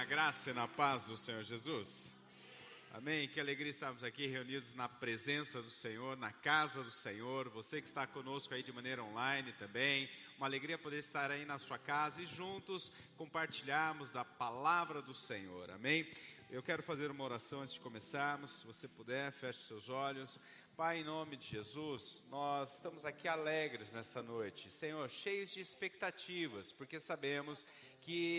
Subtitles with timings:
[0.00, 2.14] A graça e na paz do Senhor Jesus.
[2.90, 3.28] Amém.
[3.28, 7.50] Que alegria estarmos aqui reunidos na presença do Senhor, na casa do Senhor.
[7.50, 10.08] Você que está conosco aí de maneira online também.
[10.38, 15.70] Uma alegria poder estar aí na sua casa e juntos compartilharmos da palavra do Senhor.
[15.70, 16.10] Amém.
[16.50, 18.60] Eu quero fazer uma oração antes de começarmos.
[18.60, 20.40] Se você puder, feche seus olhos.
[20.80, 26.72] Pai, em nome de Jesus, nós estamos aqui alegres nessa noite, Senhor, cheios de expectativas,
[26.72, 27.89] porque sabemos que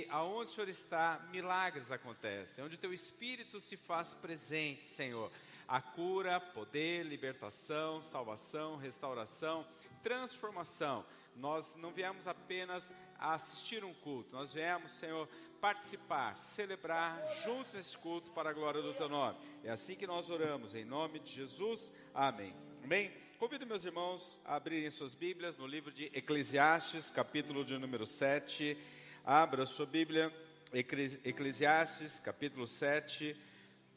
[0.10, 5.32] aonde o Senhor está, milagres acontecem, onde o teu Espírito se faz presente, Senhor.
[5.68, 9.66] A cura, poder, libertação, salvação, restauração,
[10.04, 11.06] transformação.
[11.36, 15.30] Nós não viemos apenas a assistir um culto, nós viemos, Senhor,
[15.62, 19.38] participar, celebrar juntos esse culto para a glória do teu nome.
[19.64, 21.92] É assim que nós oramos, em nome de Jesus.
[22.14, 22.54] Amém.
[22.84, 23.12] Amém?
[23.38, 28.76] Convido meus irmãos a abrirem suas Bíblias no livro de Eclesiastes, capítulo de número 7.
[29.24, 30.34] Abra sua Bíblia,
[30.74, 33.40] Eclesiastes, capítulo 7.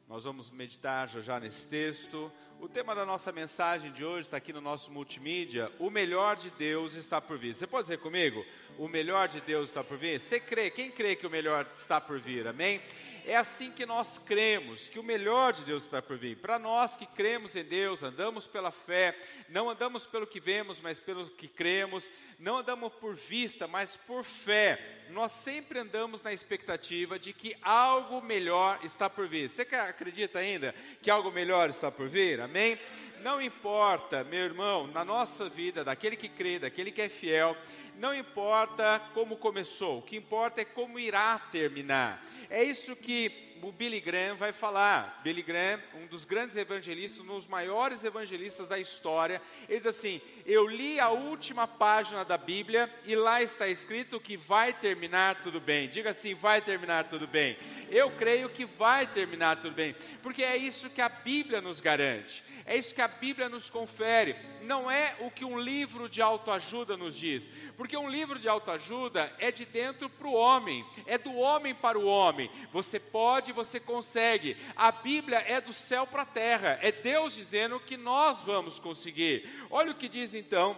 [0.07, 2.31] Nós vamos meditar já, já nesse texto.
[2.61, 5.73] O tema da nossa mensagem de hoje está aqui no nosso multimídia.
[5.79, 7.55] O melhor de Deus está por vir.
[7.55, 8.45] Você pode dizer comigo?
[8.77, 10.19] O melhor de Deus está por vir?
[10.19, 10.71] Você crê?
[10.71, 12.47] Quem crê que o melhor está por vir?
[12.47, 12.81] Amém?
[13.27, 16.37] É assim que nós cremos, que o melhor de Deus está por vir.
[16.37, 19.17] Para nós que cremos em Deus, andamos pela fé,
[19.49, 24.25] não andamos pelo que vemos, mas pelo que cremos, não andamos por vista, mas por
[24.25, 24.79] fé.
[25.09, 29.49] Nós sempre andamos na expectativa de que algo melhor está por vir.
[29.49, 32.43] Você acredita ainda que algo melhor está por vir?
[32.43, 32.79] Amém?
[33.23, 37.57] Não importa, meu irmão, na nossa vida, daquele que crê, daquele que é fiel,
[37.97, 42.25] não importa como começou, o que importa é como irá terminar.
[42.51, 45.21] É isso que o Billy Graham vai falar.
[45.25, 50.21] Billy Graham, um dos grandes evangelistas, um dos maiores evangelistas da história, ele diz assim:
[50.45, 55.61] Eu li a última página da Bíblia e lá está escrito que vai terminar tudo
[55.61, 55.89] bem.
[55.89, 57.57] Diga assim: vai terminar tudo bem.
[57.91, 62.45] Eu creio que vai terminar tudo bem, porque é isso que a Bíblia nos garante,
[62.67, 64.37] é isso que a Bíblia nos confere.
[64.63, 69.33] Não é o que um livro de autoajuda nos diz, porque um livro de autoajuda
[69.39, 72.51] é de dentro para o homem, é do homem para o homem.
[72.73, 74.57] Você pode você consegue.
[74.77, 79.49] A Bíblia é do céu para a terra, é Deus dizendo que nós vamos conseguir.
[79.71, 80.77] Olha o que diz então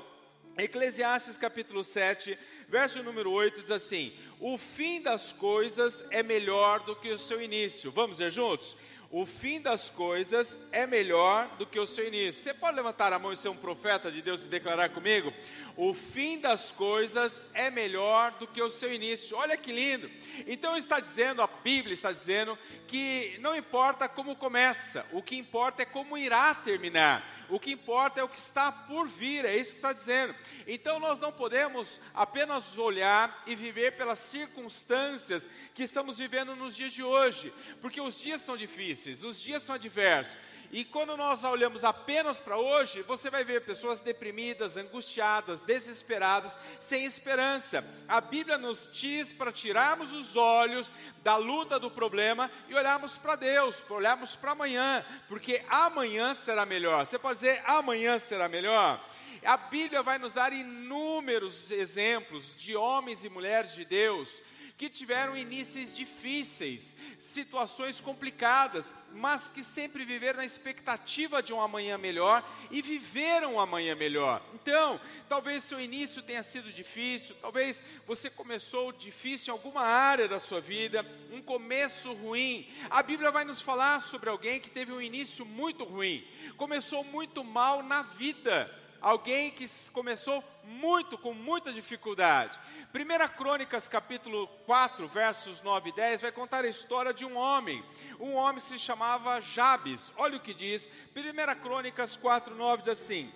[0.59, 4.11] Eclesiastes capítulo 7, verso número 8 diz assim:
[4.41, 7.91] O fim das coisas é melhor do que o seu início.
[7.91, 8.75] Vamos ver juntos?
[9.11, 12.43] O fim das coisas é melhor do que o seu início.
[12.43, 15.33] Você pode levantar a mão e ser um profeta de Deus e declarar comigo?
[15.77, 19.37] O fim das coisas é melhor do que o seu início.
[19.37, 20.11] Olha que lindo.
[20.47, 25.83] Então está dizendo, a Bíblia está dizendo que não importa como começa, o que importa
[25.83, 27.47] é como irá terminar.
[27.51, 30.35] O que importa é o que está por vir, é isso que está dizendo.
[30.67, 36.93] Então nós não podemos apenas olhar e viver pelas circunstâncias que estamos vivendo nos dias
[36.93, 40.39] de hoje, porque os dias são difíceis, os dias são adversos.
[40.71, 47.05] E quando nós olhamos apenas para hoje, você vai ver pessoas deprimidas, angustiadas, desesperadas, sem
[47.05, 47.85] esperança.
[48.09, 50.91] A Bíblia nos diz para tirarmos os olhos
[51.23, 56.67] da luta do problema e olharmos para Deus, para olharmos para amanhã, porque amanhã será
[56.67, 57.07] melhor.
[57.07, 59.05] Você pode dizer amanhã será melhor?
[59.45, 64.43] A Bíblia vai nos dar inúmeros exemplos de homens e mulheres de Deus
[64.77, 71.97] que tiveram inícios difíceis, situações complicadas, mas que sempre viveram na expectativa de um amanhã
[71.97, 74.43] melhor e viveram um amanhã melhor.
[74.55, 80.39] Então, talvez seu início tenha sido difícil, talvez você começou difícil em alguma área da
[80.39, 82.69] sua vida, um começo ruim.
[82.91, 86.27] A Bíblia vai nos falar sobre alguém que teve um início muito ruim,
[86.59, 88.71] começou muito mal na vida
[89.07, 92.59] alguém que começou muito, com muita dificuldade.
[92.93, 97.85] 1 Crônicas, capítulo 4, versos 9 e 10, vai contar a história de um homem.
[98.19, 100.13] Um homem se chamava Jabes.
[100.17, 100.89] Olha o que diz.
[101.15, 103.33] 1 Crônicas 4, 9 diz assim.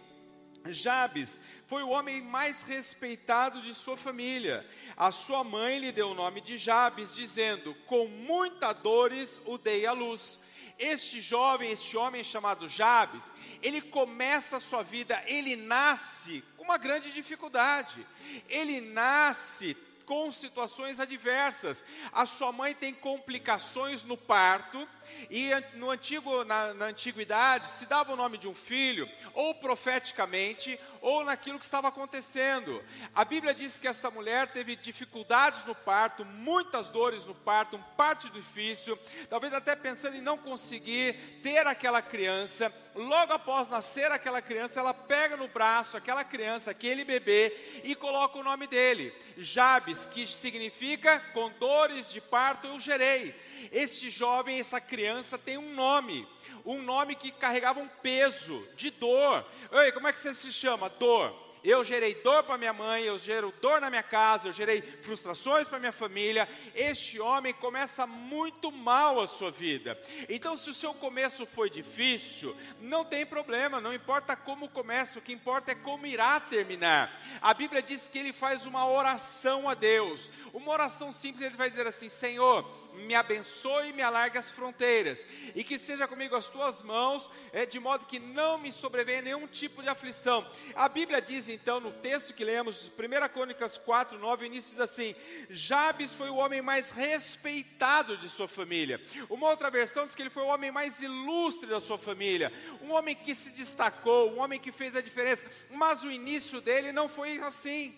[0.66, 4.68] Jabes foi o homem mais respeitado de sua família.
[4.96, 9.86] A sua mãe lhe deu o nome de Jabes, dizendo: Com muitas dores o dei
[9.86, 10.40] à luz
[10.78, 13.32] este jovem, este homem chamado Jabes,
[13.62, 18.06] ele começa a sua vida, ele nasce com uma grande dificuldade.
[18.48, 19.76] Ele nasce
[20.06, 21.84] com situações adversas.
[22.12, 24.88] A sua mãe tem complicações no parto,
[25.30, 30.78] e no antigo, na, na antiguidade se dava o nome de um filho, ou profeticamente,
[31.00, 32.82] ou naquilo que estava acontecendo.
[33.14, 37.82] A Bíblia diz que essa mulher teve dificuldades no parto, muitas dores no parto, um
[37.96, 38.98] parto difícil,
[39.28, 42.72] talvez até pensando em não conseguir ter aquela criança.
[42.94, 48.38] Logo após nascer aquela criança, ela pega no braço aquela criança, aquele bebê, e coloca
[48.38, 49.14] o nome dele.
[49.36, 53.34] Jabes que significa com dores de parto eu gerei.
[53.72, 56.26] Este jovem, essa criança tem um nome,
[56.64, 59.44] um nome que carregava um peso de dor.
[59.70, 60.88] Oi, como é que você se chama?
[60.88, 64.80] Dor eu gerei dor para minha mãe, eu gero dor na minha casa, eu gerei
[64.80, 66.48] frustrações para minha família.
[66.74, 70.00] Este homem começa muito mal a sua vida.
[70.28, 75.22] Então, se o seu começo foi difícil, não tem problema, não importa como começa, o
[75.22, 77.14] que importa é como irá terminar.
[77.42, 81.68] A Bíblia diz que ele faz uma oração a Deus, uma oração simples, ele vai
[81.68, 85.24] dizer assim: Senhor, me abençoe e me alargue as fronteiras,
[85.54, 89.46] e que seja comigo as tuas mãos, é, de modo que não me sobrevenha nenhum
[89.46, 90.48] tipo de aflição.
[90.74, 94.80] A Bíblia diz então, no texto que lemos, 1 Crônicas 4, 9, o início diz
[94.80, 95.14] assim:
[95.48, 99.00] Jabes foi o homem mais respeitado de sua família.
[99.28, 102.52] Uma outra versão diz que ele foi o homem mais ilustre da sua família,
[102.82, 106.92] um homem que se destacou, um homem que fez a diferença, mas o início dele
[106.92, 107.94] não foi assim.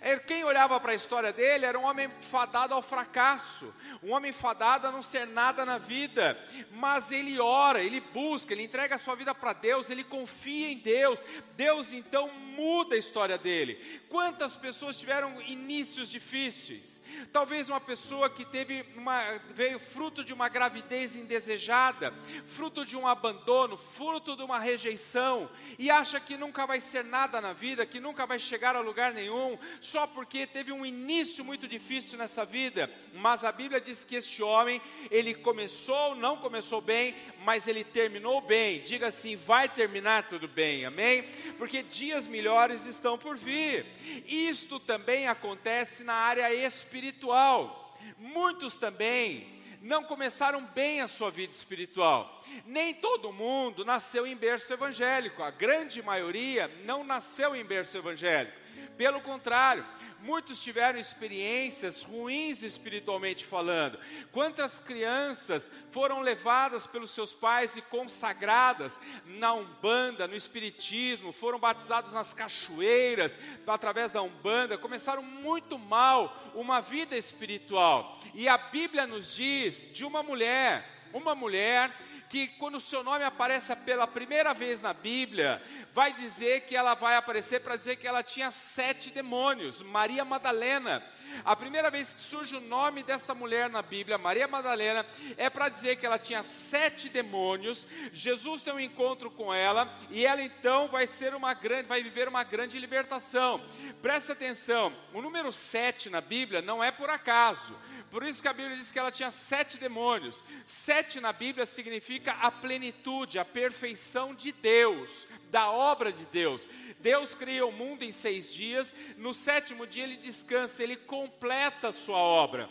[0.00, 4.32] É, quem olhava para a história dele era um homem fadado ao fracasso, um homem
[4.32, 6.38] fadado a não ser nada na vida,
[6.72, 10.78] mas ele ora, ele busca, ele entrega a sua vida para Deus, ele confia em
[10.78, 11.22] Deus.
[11.56, 14.02] Deus então muda a história dele.
[14.08, 17.00] Quantas pessoas tiveram inícios difíceis?
[17.32, 19.22] Talvez uma pessoa que teve uma,
[19.54, 22.12] veio fruto de uma gravidez indesejada,
[22.46, 27.40] fruto de um abandono, fruto de uma rejeição, e acha que nunca vai ser nada
[27.40, 31.66] na vida, que nunca vai chegar a lugar nenhum, só porque teve um início muito
[31.68, 32.90] difícil nessa vida.
[33.14, 34.80] Mas a Bíblia diz que este homem,
[35.10, 37.14] ele começou, não começou bem,
[37.44, 38.80] mas ele terminou bem.
[38.82, 41.22] Diga assim: vai terminar tudo bem, amém?
[41.58, 43.86] Porque dias melhores estão por vir.
[44.26, 47.98] Isto também acontece na área espiritual.
[48.18, 52.42] Muitos também não começaram bem a sua vida espiritual.
[52.64, 58.61] Nem todo mundo nasceu em berço evangélico, a grande maioria não nasceu em berço evangélico.
[58.96, 59.84] Pelo contrário,
[60.20, 63.98] muitos tiveram experiências ruins espiritualmente falando.
[64.30, 72.12] Quantas crianças foram levadas pelos seus pais e consagradas na Umbanda, no Espiritismo, foram batizados
[72.12, 73.36] nas cachoeiras,
[73.66, 78.18] através da Umbanda, começaram muito mal uma vida espiritual.
[78.34, 81.90] E a Bíblia nos diz de uma mulher, uma mulher
[82.32, 85.62] que quando o seu nome aparece pela primeira vez na Bíblia,
[85.92, 91.04] vai dizer que ela vai aparecer para dizer que ela tinha sete demônios, Maria Madalena.
[91.44, 95.04] A primeira vez que surge o nome desta mulher na Bíblia, Maria Madalena,
[95.36, 97.86] é para dizer que ela tinha sete demônios.
[98.14, 102.28] Jesus tem um encontro com ela e ela então vai ser uma grande, vai viver
[102.28, 103.62] uma grande libertação.
[104.00, 107.76] Preste atenção, o número sete na Bíblia não é por acaso.
[108.12, 110.44] Por isso que a Bíblia diz que ela tinha sete demônios.
[110.66, 116.68] Sete na Bíblia significa a plenitude, a perfeição de Deus, da obra de Deus.
[117.00, 121.92] Deus cria o mundo em seis dias, no sétimo dia ele descansa, ele completa a
[121.92, 122.68] sua obra.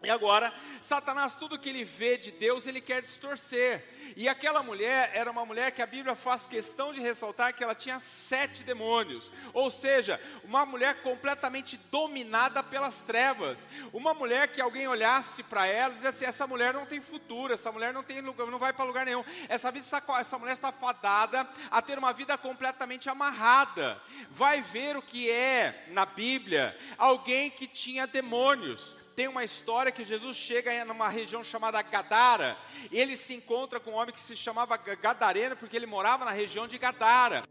[0.00, 3.84] E agora, Satanás, tudo que ele vê de Deus, ele quer distorcer.
[4.16, 7.74] E aquela mulher era uma mulher que a Bíblia faz questão de ressaltar que ela
[7.74, 14.86] tinha sete demônios, ou seja, uma mulher completamente dominada pelas trevas, uma mulher que alguém
[14.86, 18.46] olhasse para ela e assim: essa mulher não tem futuro, essa mulher não tem lugar,
[18.46, 22.12] não vai para lugar nenhum, essa, vida está, essa mulher está fadada a ter uma
[22.12, 24.00] vida completamente amarrada.
[24.30, 30.04] Vai ver o que é na Bíblia alguém que tinha demônios tem uma história que
[30.04, 32.56] Jesus chega numa região chamada Gadara,
[32.88, 36.30] e ele se encontra com um homem que se chamava Gadareno, porque ele morava na
[36.30, 37.42] região de Gadara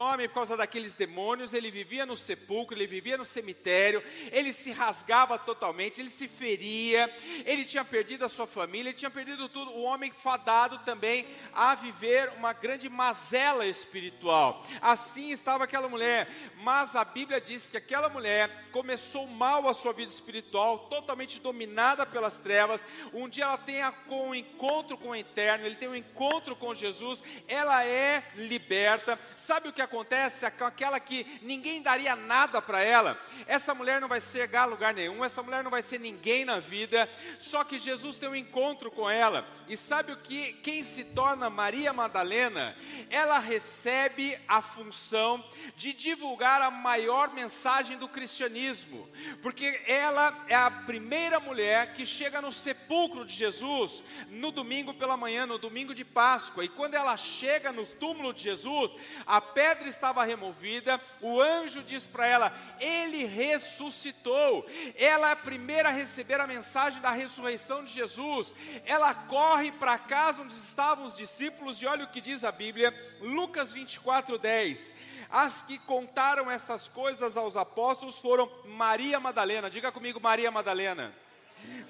[0.00, 4.00] homem, por causa daqueles demônios, ele vivia no sepulcro, ele vivia no cemitério,
[4.30, 7.12] ele se rasgava totalmente, ele se feria,
[7.44, 9.72] ele tinha perdido a sua família, ele tinha perdido tudo.
[9.72, 14.62] O homem fadado também a viver uma grande mazela espiritual.
[14.80, 16.28] Assim estava aquela mulher,
[16.58, 22.06] mas a Bíblia diz que aquela mulher começou mal a sua vida espiritual, totalmente dominada
[22.06, 22.86] pelas trevas.
[23.12, 27.20] Um dia ela tem um encontro com o eterno, ele tem um encontro com Jesus,
[27.48, 29.18] ela é liberta.
[29.34, 33.18] Sabe o que acontece com aquela que ninguém daria nada para ela.
[33.46, 36.60] Essa mulher não vai chegar a lugar nenhum, essa mulher não vai ser ninguém na
[36.60, 39.48] vida, só que Jesus tem um encontro com ela.
[39.66, 42.76] E sabe o que quem se torna Maria Madalena?
[43.08, 45.42] Ela recebe a função
[45.74, 49.08] de divulgar a maior mensagem do cristianismo,
[49.42, 55.16] porque ela é a primeira mulher que chega no sepulcro de Jesus no domingo pela
[55.16, 56.64] manhã, no domingo de Páscoa.
[56.64, 58.94] E quando ela chega no túmulo de Jesus,
[59.26, 64.66] a pedra pedra estava removida, o anjo diz para ela: Ele ressuscitou.
[64.96, 68.54] Ela é a primeira a receber a mensagem da ressurreição de Jesus.
[68.84, 72.94] Ela corre para casa onde estavam os discípulos, e olha o que diz a Bíblia,
[73.20, 74.92] Lucas 24, 10.
[75.30, 81.14] As que contaram essas coisas aos apóstolos foram Maria Madalena, diga comigo, Maria Madalena.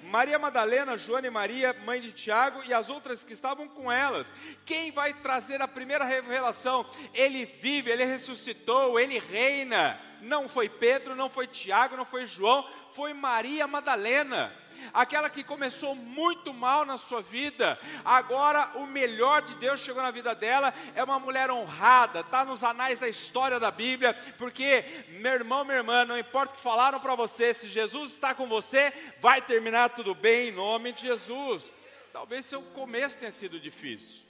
[0.03, 4.33] Maria Madalena, Joana e Maria, mãe de Tiago, e as outras que estavam com elas.
[4.65, 6.85] Quem vai trazer a primeira revelação?
[7.13, 9.99] Ele vive, ele ressuscitou, ele reina.
[10.21, 14.53] Não foi Pedro, não foi Tiago, não foi João, foi Maria Madalena
[14.93, 20.11] aquela que começou muito mal na sua vida, agora o melhor de Deus chegou na
[20.11, 25.33] vida dela, é uma mulher honrada, está nos anais da história da Bíblia, porque, meu
[25.33, 28.93] irmão, minha irmã, não importa o que falaram para você, se Jesus está com você,
[29.19, 31.71] vai terminar tudo bem em nome de Jesus.
[32.11, 34.29] Talvez seu começo tenha sido difícil.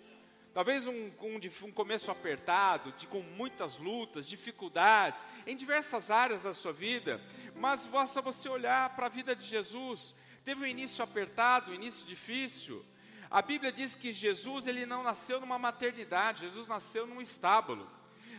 [0.53, 6.53] Talvez um, um, um, começo apertado, de, com muitas lutas, dificuldades, em diversas áreas da
[6.53, 7.21] sua vida,
[7.55, 12.05] mas basta você olhar para a vida de Jesus Teve um início apertado, um início
[12.05, 12.85] difícil.
[13.29, 17.89] A Bíblia diz que Jesus ele não nasceu numa maternidade, Jesus nasceu num estábulo.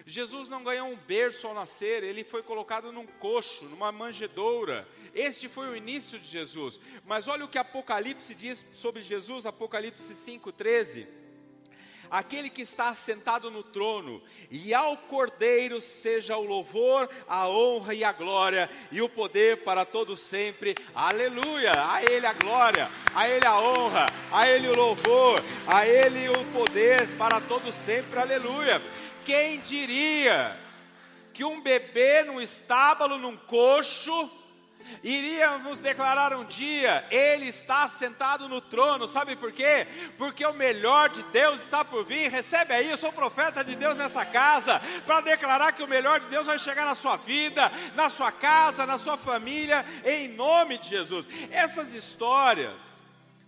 [0.07, 4.89] Jesus não ganhou um berço ao nascer, ele foi colocado num coxo, numa manjedoura.
[5.15, 6.81] Este foi o início de Jesus.
[7.05, 11.20] Mas olha o que Apocalipse diz sobre Jesus, Apocalipse 5:13
[12.11, 18.03] aquele que está sentado no trono, e ao Cordeiro seja o louvor, a honra e
[18.03, 20.75] a glória e o poder para todos sempre.
[20.95, 21.73] Aleluia!
[21.73, 26.45] A Ele a glória, a Ele a honra, a Ele o louvor, a Ele o
[26.53, 28.19] poder para todos sempre.
[28.19, 28.83] Aleluia!
[29.25, 30.59] Quem diria
[31.33, 34.31] que um bebê num estábulo, num coxo,
[35.03, 39.87] iríamos declarar um dia: Ele está sentado no trono, sabe por quê?
[40.17, 42.31] Porque o melhor de Deus está por vir.
[42.31, 46.27] Recebe aí, eu sou profeta de Deus nessa casa, para declarar que o melhor de
[46.27, 50.89] Deus vai chegar na sua vida, na sua casa, na sua família, em nome de
[50.89, 51.27] Jesus.
[51.51, 53.00] Essas histórias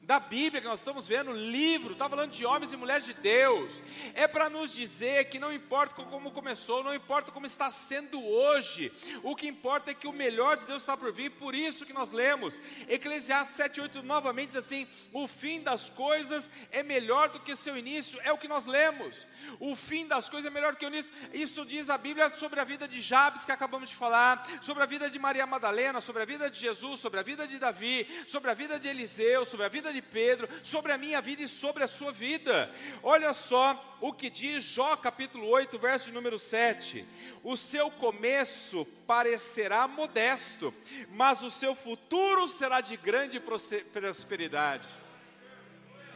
[0.02, 3.80] da Bíblia que nós estamos vendo, livro, está falando de homens e mulheres de Deus,
[4.14, 8.92] é para nos dizer que não importa como começou, não importa como está sendo hoje,
[9.22, 11.92] o que importa é que o melhor de Deus está por vir, por isso que
[11.92, 17.38] nós lemos, Eclesiastes 7, 8 novamente diz assim: o fim das coisas é melhor do
[17.38, 19.26] que seu início, é o que nós lemos,
[19.60, 22.58] o fim das coisas é melhor do que o início, isso diz a Bíblia sobre
[22.58, 26.22] a vida de Jabes que acabamos de falar, sobre a vida de Maria Madalena, sobre
[26.22, 29.66] a vida de Jesus, sobre a vida de Davi, sobre a vida de Eliseu, sobre
[29.66, 32.70] a vida de Pedro, sobre a minha vida e sobre a sua vida.
[33.02, 37.06] Olha só o que diz Jó capítulo 8, verso número 7.
[37.44, 40.72] O seu começo parecerá modesto,
[41.10, 44.88] mas o seu futuro será de grande prosperidade.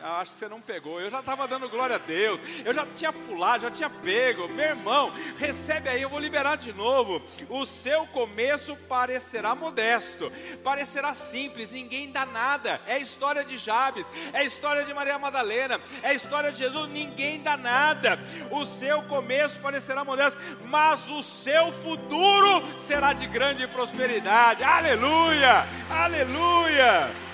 [0.06, 1.00] Acho que você não pegou.
[1.00, 2.40] Eu já estava dando glória a Deus.
[2.64, 4.48] Eu já tinha pulado, já tinha pego.
[4.48, 7.20] Meu irmão, recebe aí, eu vou liberar de novo.
[7.48, 10.30] O seu começo parecerá modesto,
[10.62, 12.80] parecerá simples, ninguém dá nada.
[12.86, 16.58] É a história de Jabes, é a história de Maria Madalena, é a história de
[16.58, 18.18] Jesus, ninguém dá nada.
[18.50, 24.62] O seu começo parecerá modesto, mas o seu futuro será de grande prosperidade.
[24.62, 25.66] Aleluia!
[25.90, 27.25] Aleluia!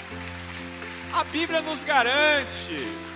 [1.12, 3.12] A Bíblia nos garante.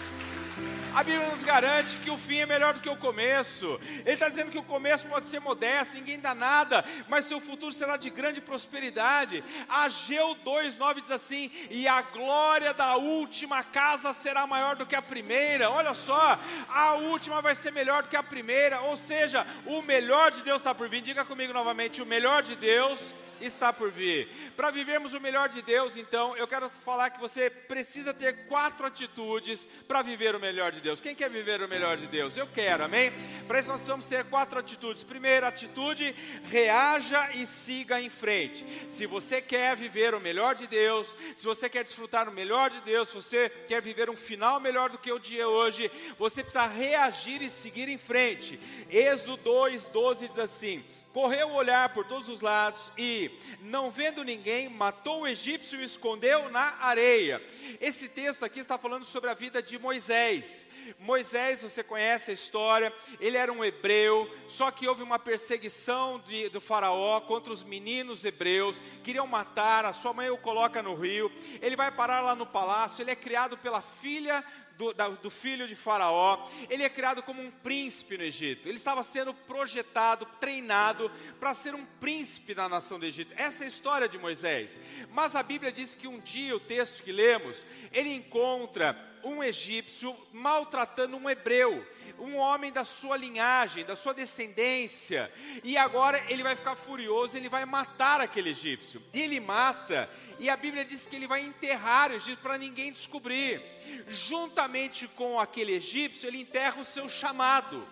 [0.97, 3.79] A Bíblia nos garante que o fim é melhor do que o começo.
[3.99, 7.71] Ele está dizendo que o começo pode ser modesto, ninguém dá nada, mas seu futuro
[7.71, 9.45] será de grande prosperidade.
[9.69, 15.03] Ageu 2,9 diz assim: E a glória da última casa será maior do que a
[15.03, 15.71] primeira.
[15.71, 20.31] Olha só, a última vai ser melhor do que a primeira, ou seja, o melhor
[20.31, 21.03] de Deus está por vir.
[21.03, 24.29] Diga comigo novamente: o melhor de Deus está por vir.
[24.57, 28.87] Para vivermos o melhor de Deus, então, eu quero falar que você precisa ter quatro
[28.87, 30.86] atitudes para viver o melhor de Deus.
[31.01, 32.37] Quem quer viver o melhor de Deus?
[32.37, 33.13] Eu quero, amém?
[33.49, 35.03] Para isso nós precisamos ter quatro atitudes.
[35.03, 36.15] Primeira atitude,
[36.49, 38.65] reaja e siga em frente.
[38.89, 42.81] Se você quer viver o melhor de Deus, se você quer desfrutar o melhor de
[42.83, 46.69] Deus, se você quer viver um final melhor do que o dia hoje, você precisa
[46.69, 48.61] reagir e seguir em frente.
[48.89, 50.85] Êxodo 2, 12 diz assim:
[51.17, 53.31] correu o olhar por todos os lados e,
[53.63, 57.43] não vendo ninguém, matou o egípcio e o escondeu na areia.
[57.81, 60.69] Esse texto aqui está falando sobre a vida de Moisés.
[60.99, 66.49] Moisés, você conhece a história, ele era um hebreu, só que houve uma perseguição de,
[66.49, 71.31] do faraó contra os meninos hebreus, queriam matar, a sua mãe o coloca no rio,
[71.61, 74.45] ele vai parar lá no palácio, ele é criado pela filha
[74.77, 78.69] do, da, do, filho de Faraó, ele é criado como um príncipe no Egito.
[78.69, 83.35] Ele estava sendo projetado, treinado para ser um príncipe na nação do Egito.
[83.37, 84.79] Essa é a história de Moisés.
[85.11, 88.93] Mas a Bíblia diz que um dia, o texto que lemos, ele encontra
[89.27, 91.85] um egípcio maltratando um hebreu,
[92.19, 95.31] um homem da sua linhagem, da sua descendência,
[95.65, 99.03] e agora ele vai ficar furioso, ele vai matar aquele egípcio.
[99.13, 102.93] E ele mata, e a Bíblia diz que ele vai enterrar o egípcio para ninguém
[102.93, 103.61] descobrir.
[104.09, 107.87] Juntamente com aquele egípcio, ele enterra o seu chamado,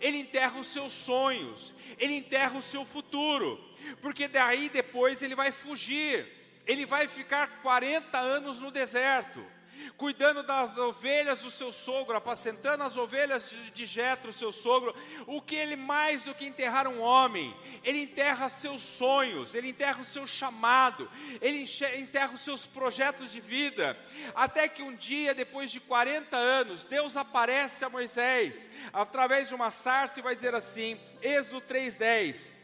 [0.00, 3.58] ele enterra os seus sonhos, ele enterra o seu futuro,
[4.02, 6.26] porque daí depois ele vai fugir,
[6.66, 9.53] ele vai ficar 40 anos no deserto
[9.96, 14.94] cuidando das ovelhas do seu sogro, apacentando as ovelhas de Jetro, seu sogro,
[15.26, 20.00] o que ele mais do que enterrar um homem, ele enterra seus sonhos, ele enterra
[20.00, 21.64] o seu chamado, ele
[21.96, 23.98] enterra os seus projetos de vida,
[24.34, 29.70] até que um dia, depois de 40 anos, Deus aparece a Moisés, através de uma
[29.70, 32.54] sarça e vai dizer assim, Êxodo 3,10,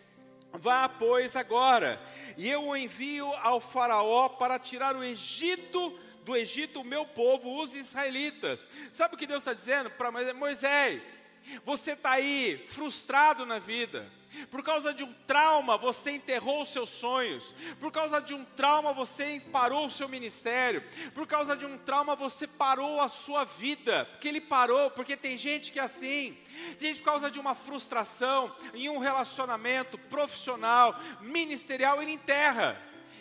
[0.53, 2.01] Vá, pois, agora,
[2.37, 5.97] e eu o envio ao faraó para tirar o Egito
[6.31, 8.69] do Egito o meu povo, os israelitas.
[8.93, 11.17] Sabe o que Deus está dizendo para Moisés?
[11.65, 14.09] Você está aí frustrado na vida.
[14.49, 17.53] Por causa de um trauma, você enterrou os seus sonhos.
[17.81, 20.85] Por causa de um trauma, você parou o seu ministério.
[21.13, 24.05] Por causa de um trauma, você parou a sua vida.
[24.05, 26.39] Porque ele parou, porque tem gente que é assim.
[26.79, 32.81] Tem gente por causa de uma frustração em um relacionamento profissional, ministerial, ele enterra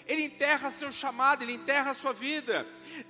[0.10, 2.66] ele enterra seu chamado, ele enterra a sua vida.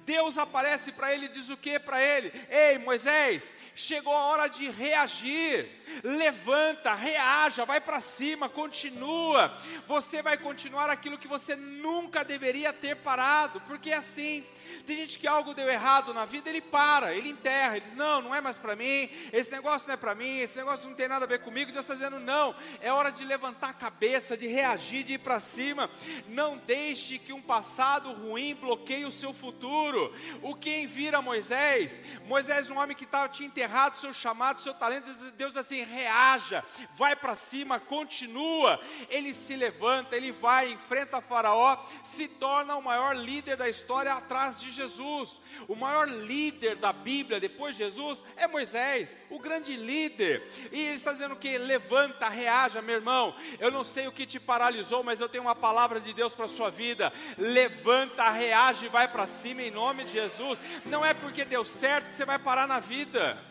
[0.06, 2.30] Deus aparece para ele e diz o que para ele?
[2.52, 5.72] Ei, Moisés, chegou a hora de reagir.
[6.04, 9.58] Levanta, reaja, vai para cima, continua.
[9.88, 14.46] Você vai continuar aquilo que você nunca deveria ter parado, porque é assim.
[14.86, 18.22] Tem gente que algo deu errado na vida, ele para, ele enterra, ele diz: Não,
[18.22, 21.08] não é mais para mim, esse negócio não é para mim, esse negócio não tem
[21.08, 21.72] nada a ver comigo.
[21.72, 25.40] Deus está dizendo: Não, é hora de levantar a cabeça, de reagir, de ir para
[25.40, 25.90] cima.
[26.28, 30.14] Não deixe que um passado ruim bloqueie o seu futuro.
[30.42, 32.02] O que vira Moisés?
[32.26, 36.64] Moisés, um homem que estava tinha enterrado seu chamado, seu talento, Deus assim: reaja,
[36.96, 38.80] vai para cima, continua.
[39.10, 44.60] Ele se levanta, ele vai, enfrenta Faraó, se torna o maior líder da história atrás
[44.60, 45.40] de Jesus.
[45.68, 50.48] O maior líder da Bíblia depois de Jesus é Moisés, o grande líder.
[50.72, 53.36] E ele está dizendo que levanta, reaja, meu irmão.
[53.60, 56.46] Eu não sei o que te paralisou, mas eu tenho uma palavra de Deus para
[56.46, 57.12] a sua vida.
[57.38, 60.60] Levanta, reage e vai para cima em nome de Jesus.
[60.86, 63.49] Não é porque deu certo que você vai parar na vida.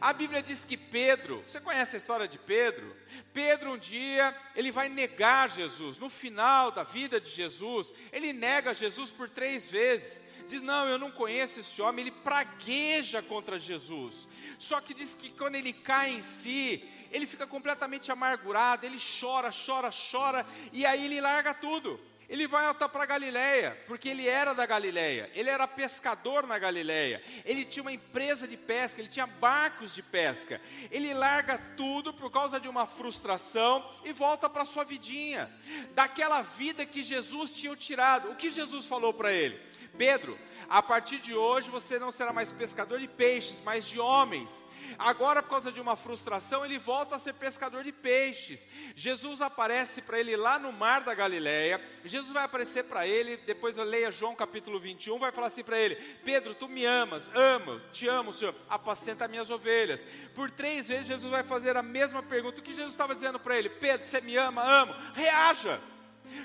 [0.00, 2.96] A Bíblia diz que Pedro, você conhece a história de Pedro?
[3.32, 8.74] Pedro um dia, ele vai negar Jesus, no final da vida de Jesus, ele nega
[8.74, 14.26] Jesus por três vezes diz: Não, eu não conheço esse homem, ele pragueja contra Jesus.
[14.58, 19.50] Só que diz que quando ele cai em si, ele fica completamente amargurado, ele chora,
[19.50, 22.00] chora, chora, e aí ele larga tudo.
[22.28, 27.22] Ele vai até para Galiléia, porque ele era da Galiléia, ele era pescador na Galiléia,
[27.42, 30.60] ele tinha uma empresa de pesca, ele tinha barcos de pesca.
[30.90, 35.50] Ele larga tudo por causa de uma frustração e volta para sua vidinha,
[35.94, 38.30] daquela vida que Jesus tinha tirado.
[38.30, 39.58] O que Jesus falou para ele?
[39.96, 40.38] Pedro,
[40.68, 44.62] a partir de hoje você não será mais pescador de peixes, mas de homens.
[44.98, 48.62] Agora, por causa de uma frustração, ele volta a ser pescador de peixes.
[48.94, 51.82] Jesus aparece para ele lá no mar da Galileia.
[52.04, 55.78] Jesus vai aparecer para ele, depois eu leia João capítulo 21, vai falar assim para
[55.78, 60.04] ele: Pedro, tu me amas, amo, te amo, Senhor, apacenta minhas ovelhas.
[60.34, 62.60] Por três vezes Jesus vai fazer a mesma pergunta.
[62.60, 63.68] O que Jesus estava dizendo para ele?
[63.68, 64.62] Pedro, você me ama?
[64.62, 64.94] Amo.
[65.14, 65.80] Reaja.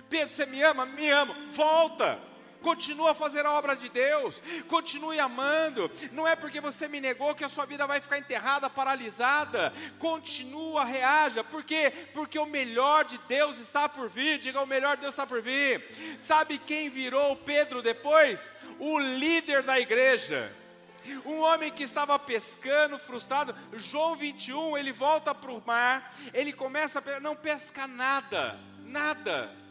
[0.09, 0.85] Pedro, você me ama?
[0.85, 1.35] Me amo.
[1.51, 2.32] Volta
[2.63, 5.91] continua a fazer a obra de Deus, continue amando.
[6.11, 9.73] Não é porque você me negou que a sua vida vai ficar enterrada, paralisada.
[9.99, 11.43] Continua, reaja.
[11.43, 11.91] Por quê?
[12.13, 14.39] Porque o melhor de Deus está por vir.
[14.39, 15.85] Diga, o melhor de Deus está por vir.
[16.17, 18.51] Sabe quem virou Pedro depois?
[18.79, 20.51] O líder da igreja.
[21.25, 23.53] Um homem que estava pescando, frustrado.
[23.73, 29.62] João 21, ele volta para o mar, ele começa a não pesca nada, nada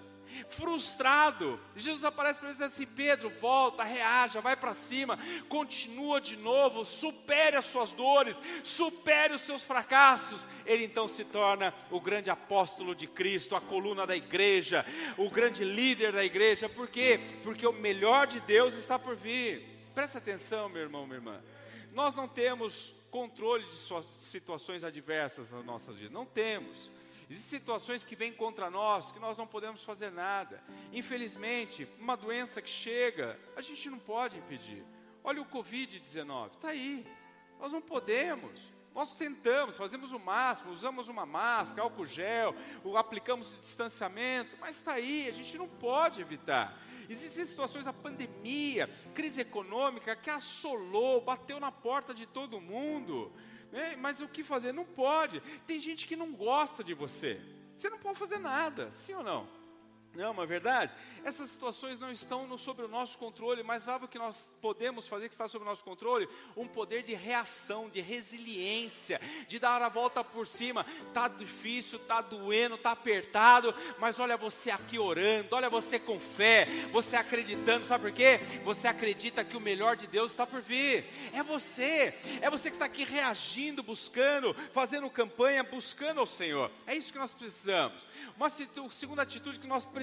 [0.49, 1.61] frustrado.
[1.77, 5.19] Jesus aparece para ele e diz assim: Pedro, volta, reaja, vai para cima,
[5.49, 10.47] continua de novo, supere as suas dores, supere os seus fracassos.
[10.67, 14.85] Ele então se torna o grande apóstolo de Cristo, a coluna da igreja,
[15.17, 16.69] o grande líder da igreja.
[16.69, 17.21] Por quê?
[17.43, 19.73] Porque o melhor de Deus está por vir.
[19.95, 21.43] Preste atenção, meu irmão, minha irmã.
[21.93, 26.91] Nós não temos controle de situações adversas nas nossas vidas, não temos.
[27.33, 30.63] Existem situações que vêm contra nós que nós não podemos fazer nada.
[30.93, 34.85] Infelizmente, uma doença que chega, a gente não pode impedir.
[35.25, 37.07] Olha o Covid-19, está aí.
[37.59, 38.71] Nós não podemos.
[38.95, 42.55] Nós tentamos, fazemos o máximo, usamos uma máscara, álcool gel,
[42.99, 46.79] aplicamos distanciamento, mas está aí, a gente não pode evitar.
[47.09, 53.33] Existem situações, a pandemia, crise econômica que assolou, bateu na porta de todo mundo.
[53.99, 54.73] Mas o que fazer?
[54.73, 55.41] Não pode.
[55.67, 57.41] Tem gente que não gosta de você.
[57.75, 59.62] Você não pode fazer nada, sim ou não?
[60.15, 60.93] Não, é verdade?
[61.25, 65.09] Essas situações não estão no, sobre o nosso controle, mas sabe o que nós podemos
[65.09, 66.29] fazer que está sob o nosso controle?
[66.55, 70.85] Um poder de reação, de resiliência, de dar a volta por cima.
[71.15, 76.67] Tá difícil, tá doendo, tá apertado, mas olha você aqui orando, olha você com fé,
[76.93, 78.39] você acreditando, sabe por quê?
[78.65, 81.07] Você acredita que o melhor de Deus está por vir.
[81.33, 86.71] É você, é você que está aqui reagindo, buscando, fazendo campanha, buscando ao Senhor.
[86.87, 88.03] É isso que nós precisamos.
[88.37, 90.02] Uma segunda atitude que nós precisamos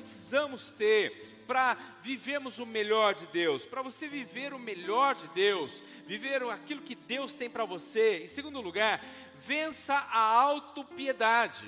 [0.77, 6.43] ter para vivermos o melhor de Deus, para você viver o melhor de Deus, viver
[6.43, 8.23] aquilo que Deus tem para você.
[8.23, 9.03] Em segundo lugar,
[9.39, 11.67] vença a autopiedade.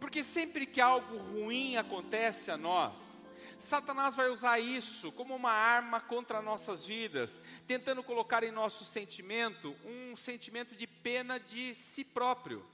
[0.00, 3.22] Porque sempre que algo ruim acontece a nós,
[3.62, 9.76] Satanás vai usar isso como uma arma contra nossas vidas, tentando colocar em nosso sentimento
[9.84, 12.66] um sentimento de pena de si próprio.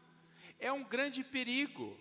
[0.59, 1.95] É um grande perigo.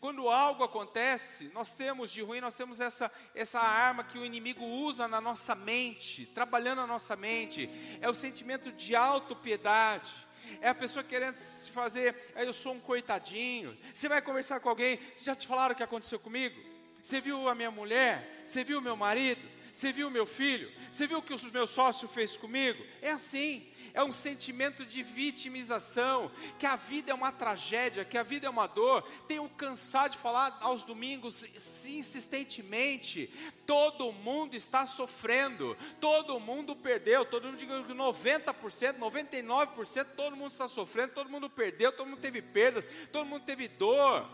[0.00, 4.64] Quando algo acontece, nós temos de ruim, nós temos essa, essa arma que o inimigo
[4.64, 10.12] usa na nossa mente, trabalhando na nossa mente, é o sentimento de autopiedade.
[10.60, 13.76] É a pessoa querendo se fazer, eu sou um coitadinho.
[13.94, 16.60] Você vai conversar com alguém, já te falaram o que aconteceu comigo?
[17.02, 18.42] Você viu a minha mulher?
[18.44, 19.40] Você viu o meu marido?
[19.72, 20.70] Você viu o meu filho?
[20.90, 22.84] Você viu o que o meu sócio fez comigo?
[23.00, 28.22] É assim é um sentimento de vitimização, que a vida é uma tragédia, que a
[28.22, 29.02] vida é uma dor.
[29.26, 31.44] Tenho cansado de falar aos domingos
[31.84, 33.32] insistentemente.
[33.66, 40.68] Todo mundo está sofrendo, todo mundo perdeu, todo mundo digo 90%, 99%, todo mundo está
[40.68, 44.28] sofrendo, todo mundo perdeu, todo mundo teve perdas, todo mundo teve dor.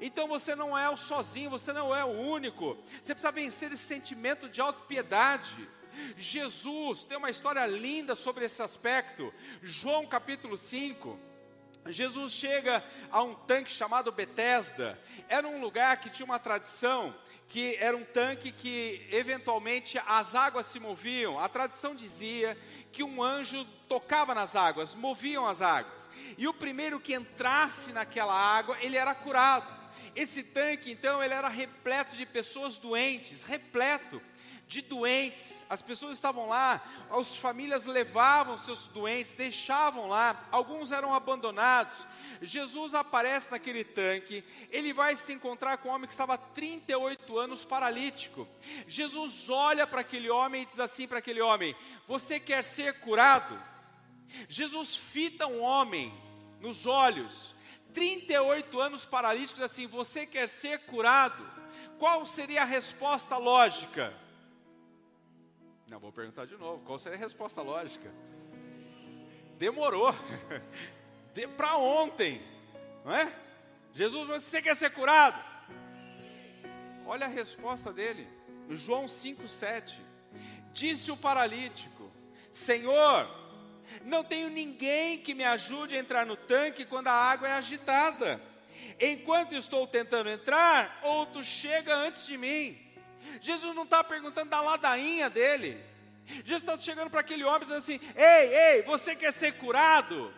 [0.00, 2.78] Então você não é o sozinho, você não é o único.
[3.02, 5.68] Você precisa vencer esse sentimento de autopiedade.
[6.16, 9.32] Jesus tem uma história linda sobre esse aspecto.
[9.62, 11.18] João capítulo 5.
[11.86, 14.98] Jesus chega a um tanque chamado Betesda.
[15.28, 17.14] Era um lugar que tinha uma tradição
[17.50, 21.36] que era um tanque que eventualmente as águas se moviam.
[21.36, 22.56] A tradição dizia
[22.92, 26.08] que um anjo tocava nas águas, moviam as águas.
[26.38, 29.68] E o primeiro que entrasse naquela água, ele era curado.
[30.14, 34.22] Esse tanque, então, ele era repleto de pessoas doentes, repleto
[34.70, 35.64] de doentes.
[35.68, 36.80] As pessoas estavam lá,
[37.10, 42.06] as famílias levavam seus doentes, deixavam lá, alguns eram abandonados.
[42.40, 47.36] Jesus aparece naquele tanque, ele vai se encontrar com um homem que estava há 38
[47.36, 48.46] anos paralítico.
[48.86, 51.74] Jesus olha para aquele homem e diz assim para aquele homem:
[52.06, 53.60] Você quer ser curado?
[54.48, 56.14] Jesus fita um homem
[56.60, 57.56] nos olhos,
[57.92, 61.44] 38 anos paralítico, diz assim: Você quer ser curado?
[61.98, 64.29] Qual seria a resposta lógica?
[65.90, 66.84] Não, vou perguntar de novo.
[66.84, 68.12] Qual seria a resposta lógica?
[69.58, 70.14] Demorou.
[71.34, 72.40] De, Para ontem.
[73.04, 73.32] Não é?
[73.92, 75.42] Jesus, você quer ser curado?
[77.04, 78.28] Olha a resposta dele.
[78.68, 79.94] João 5,7.
[80.72, 82.08] Disse o paralítico:
[82.52, 83.28] Senhor,
[84.04, 88.40] não tenho ninguém que me ajude a entrar no tanque quando a água é agitada.
[89.00, 92.89] Enquanto estou tentando entrar, outro chega antes de mim.
[93.40, 95.82] Jesus não está perguntando da ladainha dele.
[96.44, 100.32] Jesus está chegando para aquele homem dizendo assim: Ei, ei, você quer ser curado?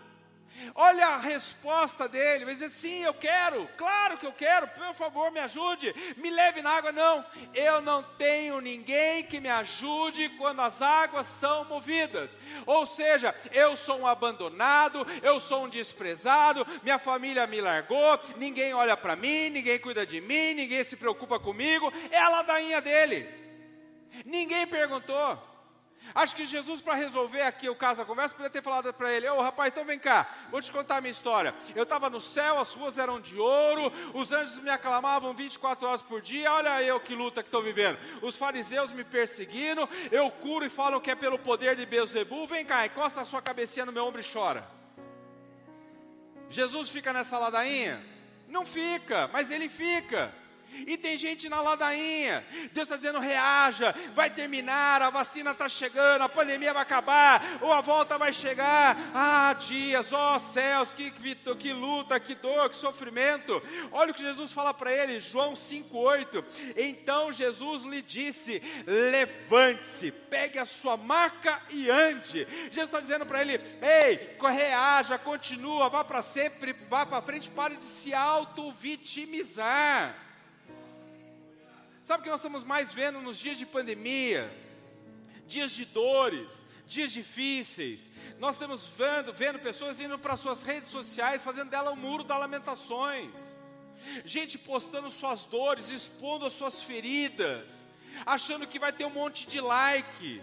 [0.74, 5.30] Olha a resposta dele, vai dizer: sim, eu quero, claro que eu quero, por favor,
[5.30, 6.92] me ajude, me leve na água.
[6.92, 12.36] Não, eu não tenho ninguém que me ajude quando as águas são movidas.
[12.64, 18.72] Ou seja, eu sou um abandonado, eu sou um desprezado, minha família me largou, ninguém
[18.72, 21.92] olha para mim, ninguém cuida de mim, ninguém se preocupa comigo.
[22.10, 23.28] É a ladainha dele,
[24.24, 25.51] ninguém perguntou.
[26.14, 29.28] Acho que Jesus, para resolver aqui o caso da conversa, poderia ter falado para ele:
[29.28, 31.54] Ô oh, rapaz, então vem cá, vou te contar a minha história.
[31.74, 36.02] Eu estava no céu, as ruas eram de ouro, os anjos me aclamavam 24 horas
[36.02, 36.52] por dia.
[36.52, 37.98] Olha eu que luta que estou vivendo.
[38.20, 42.46] Os fariseus me perseguindo, eu curo e falam que é pelo poder de Beuzebu.
[42.46, 44.66] Vem cá, encosta a sua cabecinha no meu ombro e chora.
[46.50, 48.04] Jesus fica nessa ladainha?
[48.46, 50.41] Não fica, mas ele fica.
[50.86, 52.44] E tem gente na ladainha.
[52.72, 57.72] Deus está dizendo: reaja, vai terminar, a vacina está chegando, a pandemia vai acabar, ou
[57.72, 58.96] a volta vai chegar.
[59.14, 63.62] Ah, dias, ó oh, céus, que, que, luta, que dor, que sofrimento.
[63.90, 66.44] Olha o que Jesus fala para ele, João 5,8.
[66.76, 72.46] Então Jesus lhe disse: levante-se, pegue a sua maca e ande.
[72.70, 77.76] Jesus está dizendo para ele: ei, reaja, continua, vá para sempre, vá para frente, pare
[77.76, 80.31] de se auto-vitimizar.
[82.04, 84.50] Sabe o que nós estamos mais vendo nos dias de pandemia?
[85.46, 88.10] Dias de dores, dias difíceis.
[88.38, 92.24] Nós estamos vendo, vendo pessoas indo para suas redes sociais, fazendo dela o um muro
[92.24, 93.54] das lamentações.
[94.24, 97.86] Gente postando suas dores, expondo as suas feridas,
[98.26, 100.42] achando que vai ter um monte de like.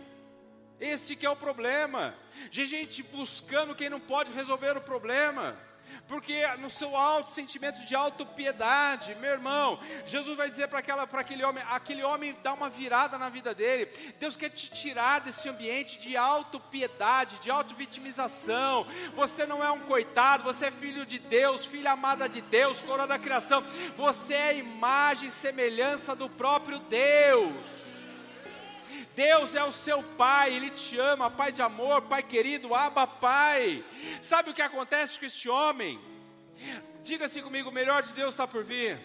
[0.80, 2.16] Esse que é o problema.
[2.50, 5.69] Gente buscando quem não pode resolver o problema
[6.08, 11.64] porque no seu alto sentimento de autopiedade, meu irmão, Jesus vai dizer para aquele homem,
[11.70, 13.86] aquele homem dá uma virada na vida dele.
[14.20, 18.88] Deus quer te tirar desse ambiente de autopiedade, de auto-vitimização.
[19.16, 23.08] Você não é um coitado, você é filho de Deus, filha amada de Deus, coroa
[23.08, 23.64] da criação.
[23.98, 27.89] Você é imagem e semelhança do próprio Deus.
[29.20, 33.84] Deus é o seu pai, Ele te ama, pai de amor, pai querido, aba pai.
[34.22, 36.00] Sabe o que acontece com este homem?
[37.04, 38.98] Diga-se comigo: o melhor de Deus está por vir.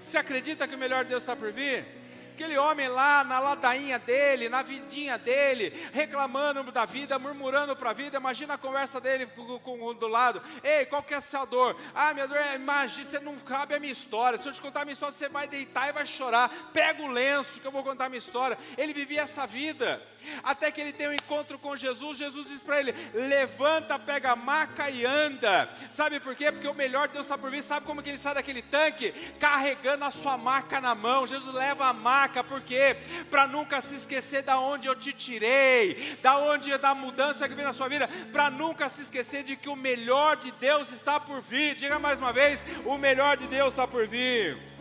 [0.00, 1.86] Você acredita que o melhor de Deus está por vir?
[2.32, 7.92] Aquele homem lá na ladainha dele, na vidinha dele, reclamando da vida, murmurando para a
[7.92, 8.16] vida.
[8.16, 10.42] Imagina a conversa dele com, com, do lado.
[10.64, 11.76] Ei, qual que é a sua dor?
[11.94, 14.38] Ah, minha dor é, imagina, você não cabe a minha história.
[14.38, 16.50] Se eu te contar a minha história, você vai deitar e vai chorar.
[16.72, 18.56] Pega o lenço que eu vou contar a minha história.
[18.78, 20.02] Ele vivia essa vida.
[20.42, 22.18] Até que ele tem um encontro com Jesus.
[22.18, 25.70] Jesus diz para ele: Levanta, pega a maca e anda.
[25.90, 26.50] Sabe por quê?
[26.50, 27.62] Porque o melhor Deus está por vir.
[27.62, 29.12] Sabe como que ele sai daquele tanque?
[29.38, 31.26] Carregando a sua maca na mão.
[31.26, 32.96] Jesus leva a maca por quê?
[33.30, 37.64] Para nunca se esquecer da onde eu te tirei, da onde da mudança que vem
[37.64, 41.40] na sua vida, para nunca se esquecer de que o melhor de Deus está por
[41.40, 41.74] vir.
[41.74, 44.71] Diga mais uma vez, o melhor de Deus está por vir.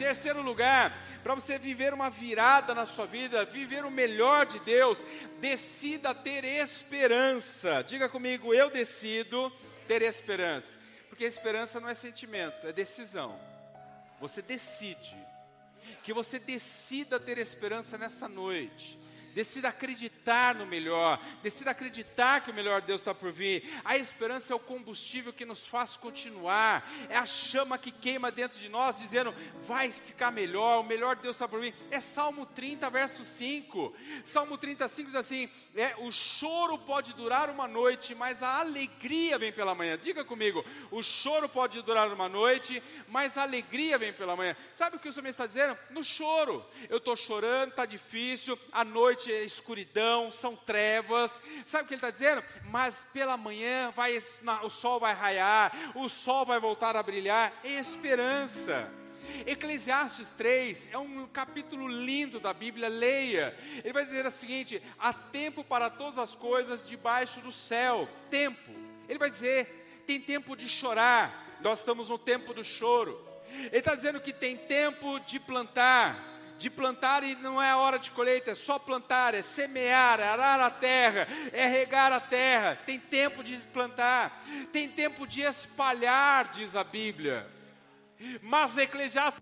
[0.00, 5.04] Terceiro lugar, para você viver uma virada na sua vida, viver o melhor de Deus,
[5.40, 7.82] decida ter esperança.
[7.82, 9.52] Diga comigo, eu decido
[9.86, 10.78] ter esperança.
[11.10, 13.38] Porque esperança não é sentimento, é decisão.
[14.18, 15.14] Você decide
[16.02, 18.98] que você decida ter esperança nessa noite.
[19.34, 23.62] Decida acreditar no melhor, decida acreditar que o melhor Deus está por vir.
[23.84, 28.58] A esperança é o combustível que nos faz continuar, é a chama que queima dentro
[28.58, 31.74] de nós, dizendo: vai ficar melhor, o melhor Deus está por vir.
[31.90, 33.94] É Salmo 30, verso 5.
[34.24, 39.52] Salmo 35 diz assim: é, o choro pode durar uma noite, mas a alegria vem
[39.52, 39.96] pela manhã.
[39.96, 44.56] Diga comigo: o choro pode durar uma noite, mas a alegria vem pela manhã.
[44.74, 45.78] Sabe o que o Senhor está dizendo?
[45.90, 51.38] No choro, eu estou chorando, está difícil, a noite noite é escuridão, são trevas.
[51.66, 52.42] Sabe o que ele está dizendo?
[52.70, 54.16] Mas pela manhã vai,
[54.62, 57.52] o sol vai raiar, o sol vai voltar a brilhar.
[57.62, 58.90] Esperança.
[59.46, 63.54] Eclesiastes 3 é um capítulo lindo da Bíblia, leia.
[63.84, 68.08] Ele vai dizer o seguinte: há tempo para todas as coisas debaixo do céu.
[68.30, 68.72] Tempo.
[69.06, 73.20] Ele vai dizer: tem tempo de chorar, nós estamos no tempo do choro.
[73.52, 76.29] Ele está dizendo que tem tempo de plantar,
[76.60, 80.60] de plantar e não é hora de colheita, é só plantar, é semear, é arar
[80.60, 82.78] a terra, é regar a terra.
[82.84, 87.48] Tem tempo de plantar, tem tempo de espalhar, diz a Bíblia.
[88.42, 89.40] Mas Eclesiastes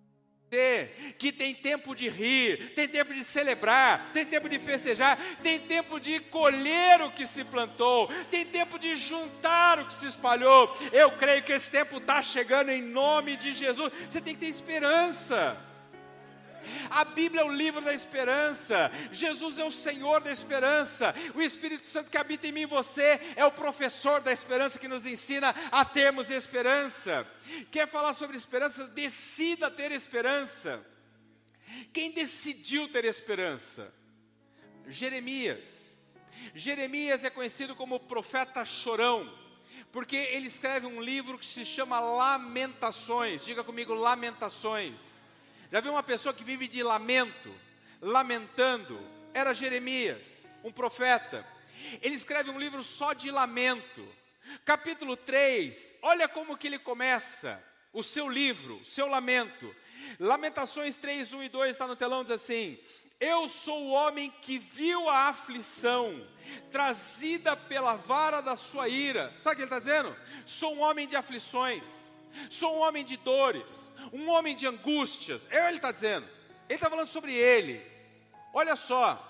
[1.18, 6.00] que tem tempo de rir, tem tempo de celebrar, tem tempo de festejar, tem tempo
[6.00, 10.74] de colher o que se plantou, tem tempo de juntar o que se espalhou.
[10.90, 13.92] Eu creio que esse tempo está chegando em nome de Jesus.
[14.08, 15.67] Você tem que ter esperança.
[16.90, 18.90] A Bíblia é o livro da esperança.
[19.12, 21.14] Jesus é o Senhor da esperança.
[21.34, 24.88] O Espírito Santo que habita em mim e você é o professor da esperança que
[24.88, 27.26] nos ensina a termos esperança.
[27.70, 28.86] Quer falar sobre esperança?
[28.86, 30.84] Decida ter esperança.
[31.92, 33.92] Quem decidiu ter esperança?
[34.86, 35.96] Jeremias.
[36.54, 39.32] Jeremias é conhecido como profeta chorão,
[39.92, 43.44] porque ele escreve um livro que se chama Lamentações.
[43.44, 45.17] Diga comigo, Lamentações.
[45.70, 47.54] Já viu uma pessoa que vive de lamento,
[48.00, 48.98] lamentando?
[49.34, 51.46] Era Jeremias, um profeta.
[52.00, 54.08] Ele escreve um livro só de lamento.
[54.64, 59.74] Capítulo 3, olha como que ele começa o seu livro, o seu lamento.
[60.18, 62.78] Lamentações 3, 1 e 2 está no telão, diz assim:
[63.20, 66.26] Eu sou o homem que viu a aflição,
[66.70, 69.36] trazida pela vara da sua ira.
[69.38, 70.16] Sabe o que ele está dizendo?
[70.46, 72.07] Sou um homem de aflições.
[72.50, 75.46] Sou um homem de dores, um homem de angústias.
[75.50, 76.26] É o que ele está dizendo.
[76.68, 77.84] Ele está falando sobre ele.
[78.52, 79.27] Olha só,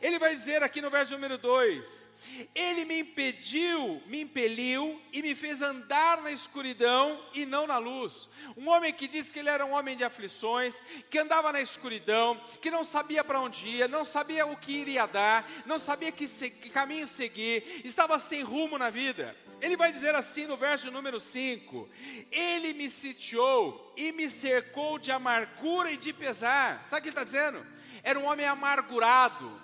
[0.00, 2.08] ele vai dizer aqui no verso número 2:
[2.54, 8.30] Ele me impediu, me impeliu e me fez andar na escuridão e não na luz.
[8.56, 12.40] Um homem que disse que ele era um homem de aflições, que andava na escuridão,
[12.62, 16.26] que não sabia para onde ia, não sabia o que iria dar, não sabia que,
[16.26, 19.36] que caminho seguir, estava sem rumo na vida.
[19.60, 21.88] Ele vai dizer assim no verso número 5:
[22.30, 26.82] Ele me sitiou e me cercou de amargura e de pesar.
[26.86, 27.66] Sabe o que ele está dizendo?
[28.02, 29.63] Era um homem amargurado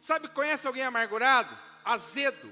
[0.00, 1.56] Sabe, conhece alguém amargurado?
[1.84, 2.50] Azedo.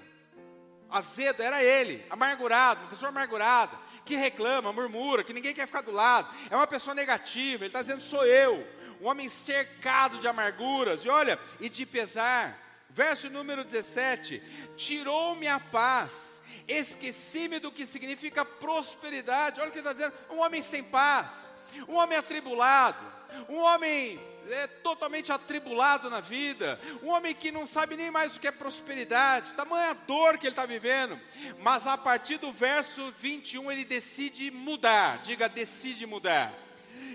[0.91, 5.91] Azedo era ele, amargurado, uma pessoa amargurada, que reclama, murmura, que ninguém quer ficar do
[5.91, 6.33] lado.
[6.49, 8.67] É uma pessoa negativa, ele está dizendo: sou eu,
[9.01, 12.63] um homem cercado de amarguras, e olha, e de pesar.
[12.89, 14.41] Verso número 17:
[14.77, 19.61] tirou-me a paz, esqueci-me do que significa prosperidade.
[19.61, 21.53] Olha o que ele está dizendo: um homem sem paz,
[21.89, 23.16] um homem atribulado,
[23.49, 28.41] um homem é totalmente atribulado na vida, um homem que não sabe nem mais o
[28.41, 31.21] que é prosperidade, tamanha dor que ele está vivendo,
[31.61, 36.55] mas a partir do verso 21 ele decide mudar, diga, decide mudar.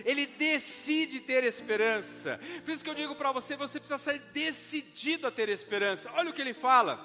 [0.04, 2.40] Ele decide ter esperança.
[2.64, 6.10] Por isso que eu digo para você, você precisa ser decidido a ter esperança.
[6.14, 7.00] Olha o que ele fala.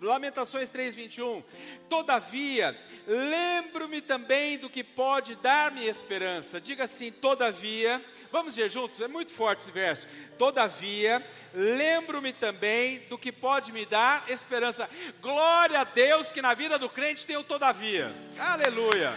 [0.00, 1.42] Lamentações 3:21.
[1.88, 6.60] Todavia, lembro-me também do que pode dar-me esperança.
[6.60, 10.06] Diga assim: todavia, vamos ver juntos, é muito forte esse verso.
[10.38, 14.88] Todavia, lembro-me também do que pode me dar esperança.
[15.22, 18.14] Glória a Deus que na vida do crente tem o todavia.
[18.38, 19.14] Aleluia.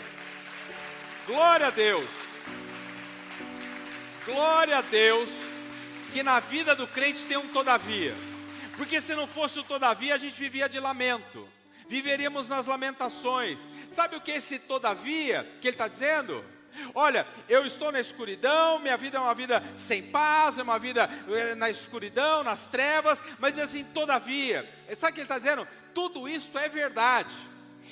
[1.28, 2.10] Glória a Deus.
[4.26, 5.30] Glória a Deus
[6.14, 8.29] que na vida do crente tem um todavia.
[8.80, 11.50] Porque se não fosse o todavia, a gente vivia de lamento.
[11.90, 13.70] Viveríamos nas lamentações.
[13.90, 16.46] Sabe o que é esse todavia que ele está dizendo?
[16.96, 21.10] Olha, eu estou na escuridão, minha vida é uma vida sem paz, é uma vida
[21.28, 24.62] eh, na escuridão, nas trevas, mas assim, todavia,
[24.96, 25.68] sabe o que ele está dizendo?
[25.94, 27.36] Tudo isso é verdade.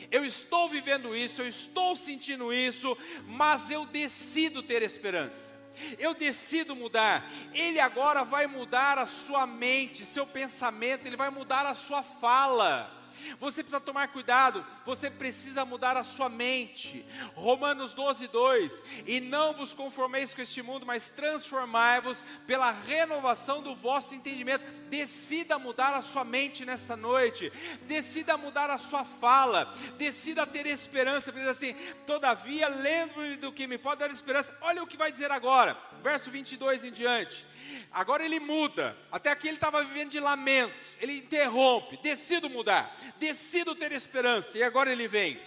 [0.10, 5.57] Eu estou vivendo isso, eu estou sentindo isso, mas eu decido ter esperança
[5.98, 7.30] eu decido mudar.
[7.54, 12.97] Ele agora vai mudar a sua mente, seu pensamento, ele vai mudar a sua fala.
[13.40, 17.06] Você precisa tomar cuidado, você precisa mudar a sua mente.
[17.36, 23.76] Romanos 12, 2: E não vos conformeis com este mundo, mas transformai-vos pela renovação do
[23.76, 24.66] vosso entendimento.
[24.90, 27.52] Decida mudar a sua mente nesta noite,
[27.84, 31.32] decida mudar a sua fala, decida ter esperança.
[31.32, 31.74] Diz assim:
[32.06, 34.56] Todavia, lembro-me do que me pode dar esperança.
[34.62, 37.46] Olha o que vai dizer agora, verso 22 em diante.
[37.92, 38.98] Agora ele muda.
[39.12, 40.98] Até aqui ele estava vivendo de lamentos.
[41.02, 41.98] Ele interrompe.
[41.98, 42.96] Decido mudar.
[43.18, 44.58] Decido ter esperança.
[44.58, 45.40] E agora ele vem.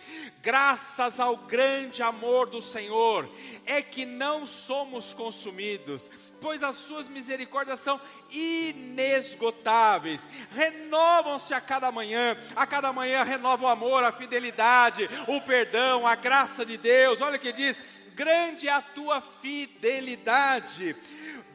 [0.43, 3.31] Graças ao grande amor do Senhor,
[3.67, 6.09] é que não somos consumidos,
[6.41, 13.69] pois as suas misericórdias são inesgotáveis, renovam-se a cada manhã, a cada manhã renova o
[13.69, 17.21] amor, a fidelidade, o perdão, a graça de Deus.
[17.21, 17.77] Olha o que diz:
[18.21, 20.95] grande é a tua fidelidade.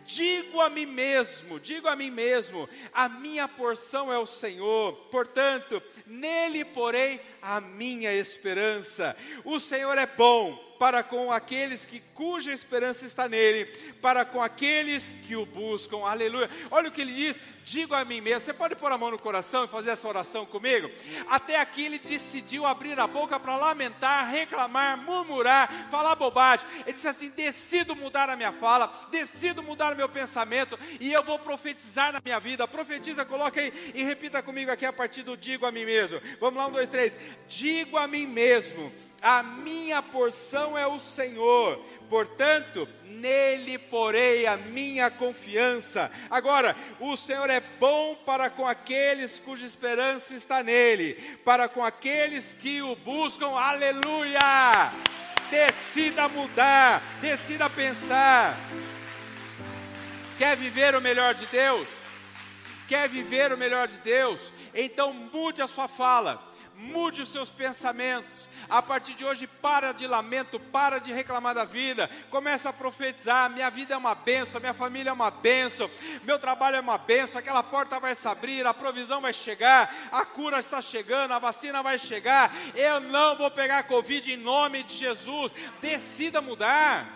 [0.04, 5.82] Digo a mim mesmo, digo a mim mesmo, a minha porção é o Senhor, portanto,
[6.08, 9.16] nele porei a minha esperança.
[9.44, 13.66] O Senhor é bom para com aqueles que cuja esperança está nele,
[14.02, 16.00] para com aqueles que o buscam.
[16.00, 16.50] Aleluia.
[16.72, 18.42] Olha o que ele diz: digo a mim mesmo.
[18.42, 20.90] Você pode pôr a mão no coração e fazer essa oração comigo?
[21.28, 26.66] Até aqui ele decidiu abrir a boca para lamentar, reclamar, murmurar, falar bobagem.
[26.86, 31.24] Ele disse assim: decido mudar a minha fala, decido mudar o meu pensamento e eu
[31.24, 32.68] vou profetizar na minha vida.
[32.68, 36.22] Profetiza, coloca aí e repita comigo aqui a partir do digo a mim mesmo.
[36.40, 37.18] Vamos lá, um, dois, três.
[37.48, 38.94] Digo a mim mesmo
[39.26, 46.12] a minha porção é o Senhor, portanto, nele porei a minha confiança.
[46.30, 51.14] Agora, o Senhor é bom para com aqueles cuja esperança está nele,
[51.44, 54.40] para com aqueles que o buscam, aleluia!
[55.50, 58.58] Decida mudar, decida pensar.
[60.38, 61.88] Quer viver o melhor de Deus?
[62.88, 64.52] Quer viver o melhor de Deus?
[64.74, 68.48] Então mude a sua fala mude os seus pensamentos.
[68.68, 72.10] A partir de hoje, para de lamento, para de reclamar da vida.
[72.30, 75.90] Começa a profetizar: minha vida é uma benção, minha família é uma benção,
[76.24, 77.40] meu trabalho é uma benção.
[77.40, 81.82] Aquela porta vai se abrir, a provisão vai chegar, a cura está chegando, a vacina
[81.82, 82.54] vai chegar.
[82.76, 85.54] Eu não vou pegar Covid em nome de Jesus.
[85.82, 87.14] Decida mudar.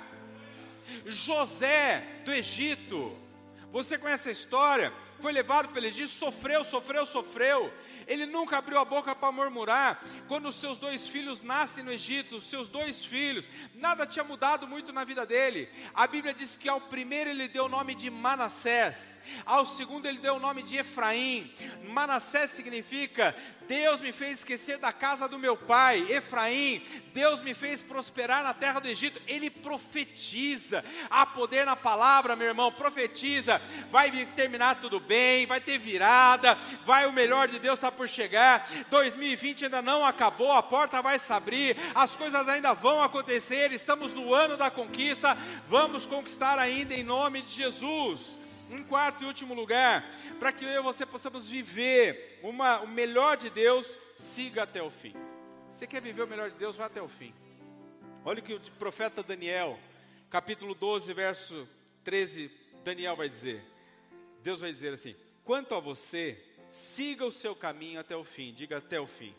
[1.06, 3.16] José do Egito,
[3.72, 4.92] você conhece a história?
[5.20, 7.72] foi levado pelo Egito, sofreu, sofreu, sofreu.
[8.10, 10.04] Ele nunca abriu a boca para murmurar.
[10.28, 14.68] Quando os seus dois filhos nascem no Egito, os seus dois filhos, nada tinha mudado
[14.68, 15.70] muito na vida dele.
[15.94, 20.18] A Bíblia diz que ao primeiro ele deu o nome de Manassés, ao segundo ele
[20.18, 21.54] deu o nome de Efraim.
[21.88, 23.36] Manassés significa
[23.70, 26.82] Deus me fez esquecer da casa do meu pai, Efraim.
[27.14, 29.22] Deus me fez prosperar na terra do Egito.
[29.28, 30.84] Ele profetiza.
[31.08, 32.72] Há poder na palavra, meu irmão.
[32.72, 33.62] Profetiza.
[33.92, 38.66] Vai terminar tudo bem, vai ter virada, vai o melhor de Deus está por chegar.
[38.90, 43.74] 2020 ainda não acabou, a porta vai se abrir, as coisas ainda vão acontecer.
[43.74, 45.38] Estamos no ano da conquista.
[45.68, 48.40] Vamos conquistar ainda em nome de Jesus.
[48.72, 53.36] Em quarto e último lugar, para que eu e você possamos viver uma, o melhor
[53.36, 55.14] de Deus, siga até o fim.
[55.70, 57.34] Você quer viver o melhor de Deus, vá até o fim.
[58.24, 59.78] Olha o que o profeta Daniel,
[60.30, 61.68] capítulo 12, verso
[62.04, 62.50] 13,
[62.86, 63.62] Daniel vai dizer.
[64.44, 66.40] Deus vai dizer assim: Quanto a você,
[66.72, 69.36] siga o seu caminho até o fim, diga até o fim.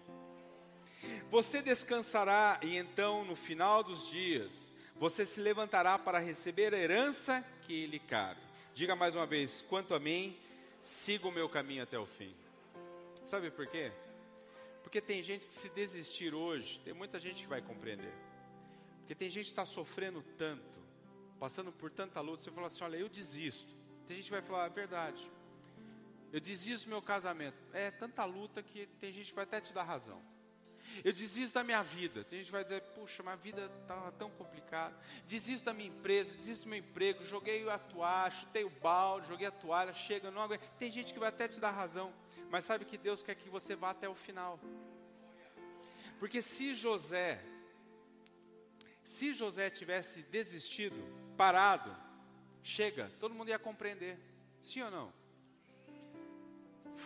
[1.30, 7.44] Você descansará e então, no final dos dias, você se levantará para receber a herança
[7.62, 8.40] que lhe cabe.
[8.74, 10.36] Diga mais uma vez: quanto a mim,
[10.82, 12.34] siga o meu caminho até o fim.
[13.24, 13.92] Sabe por quê?
[14.82, 18.12] Porque tem gente que se desistir hoje, tem muita gente que vai compreender.
[19.00, 20.80] Porque tem gente que está sofrendo tanto,
[21.38, 23.74] passando por tanta luta, você fala assim, olha, eu desisto.
[24.06, 25.30] Tem gente que vai falar, é verdade.
[26.32, 27.56] Eu desisto do meu casamento.
[27.72, 30.22] É tanta luta que tem gente que vai até te dar razão.
[31.04, 32.24] Eu desisto da minha vida.
[32.24, 34.96] Tem gente que vai dizer, puxa, minha vida estava tão complicada.
[35.26, 39.46] Desisto da minha empresa, desisto do meu emprego, joguei a toalha, chutei o balde, joguei
[39.46, 40.62] a toalha, chega, não aguento.
[40.78, 42.12] Tem gente que vai até te dar razão.
[42.50, 44.58] Mas sabe que Deus quer que você vá até o final.
[46.18, 47.40] Porque se José,
[49.04, 50.96] se José tivesse desistido,
[51.36, 51.96] parado,
[52.62, 54.18] chega, todo mundo ia compreender.
[54.60, 55.19] Sim ou não?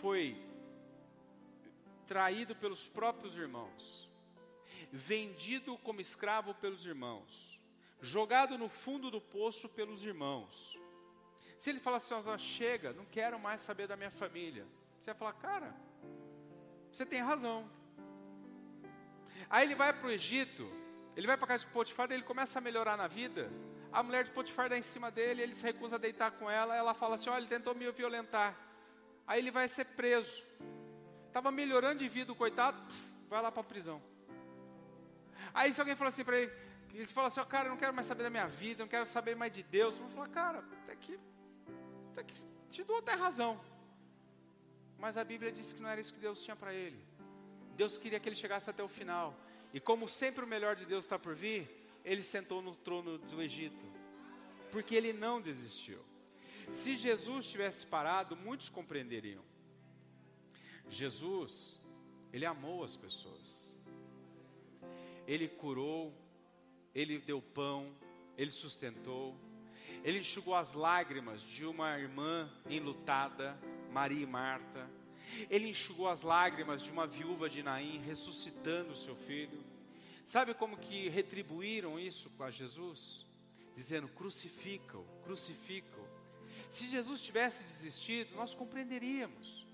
[0.01, 0.37] Foi
[2.07, 4.11] traído pelos próprios irmãos,
[4.93, 7.61] vendido como escravo pelos irmãos,
[8.01, 10.79] jogado no fundo do poço pelos irmãos.
[11.57, 14.67] Se ele falasse assim, oh, chega, não quero mais saber da minha família,
[14.99, 15.75] você ia falar, cara,
[16.91, 17.71] você tem razão.
[19.49, 20.71] Aí ele vai para o Egito,
[21.17, 23.51] ele vai para a casa de Potifar, ele começa a melhorar na vida.
[23.93, 26.75] A mulher de Potifar dá em cima dele, ele se recusa a deitar com ela,
[26.77, 28.59] ela fala assim: olha, ele tentou me violentar.
[29.27, 30.45] Aí ele vai ser preso.
[31.27, 32.81] Estava melhorando de vida o coitado,
[33.29, 34.01] vai lá para a prisão.
[35.53, 36.53] Aí se alguém fala assim para ele,
[36.93, 39.07] ele fala assim, oh, cara, eu não quero mais saber da minha vida, não quero
[39.07, 39.97] saber mais de Deus.
[39.97, 41.19] Eu vou falar, cara, até que,
[42.13, 42.35] até que
[42.71, 43.61] te dou até razão.
[44.99, 47.05] Mas a Bíblia disse que não era isso que Deus tinha para ele.
[47.77, 49.35] Deus queria que ele chegasse até o final.
[49.73, 51.69] E como sempre o melhor de Deus está por vir,
[52.05, 53.85] ele sentou no trono do Egito.
[54.71, 55.99] Porque ele não desistiu.
[56.73, 59.45] Se Jesus tivesse parado, muitos compreenderiam.
[60.89, 61.81] Jesus,
[62.33, 63.75] ele amou as pessoas.
[65.27, 66.13] Ele curou,
[66.95, 67.95] ele deu pão,
[68.37, 69.37] ele sustentou,
[70.05, 73.59] ele enxugou as lágrimas de uma irmã enlutada,
[73.91, 74.91] Maria e Marta.
[75.49, 79.65] Ele enxugou as lágrimas de uma viúva de Naim ressuscitando seu filho.
[80.25, 83.27] Sabe como que retribuíram isso com Jesus?
[83.75, 85.94] Dizendo: crucifica-o, crucifica-o.
[86.69, 89.67] Se Jesus tivesse desistido, nós compreenderíamos.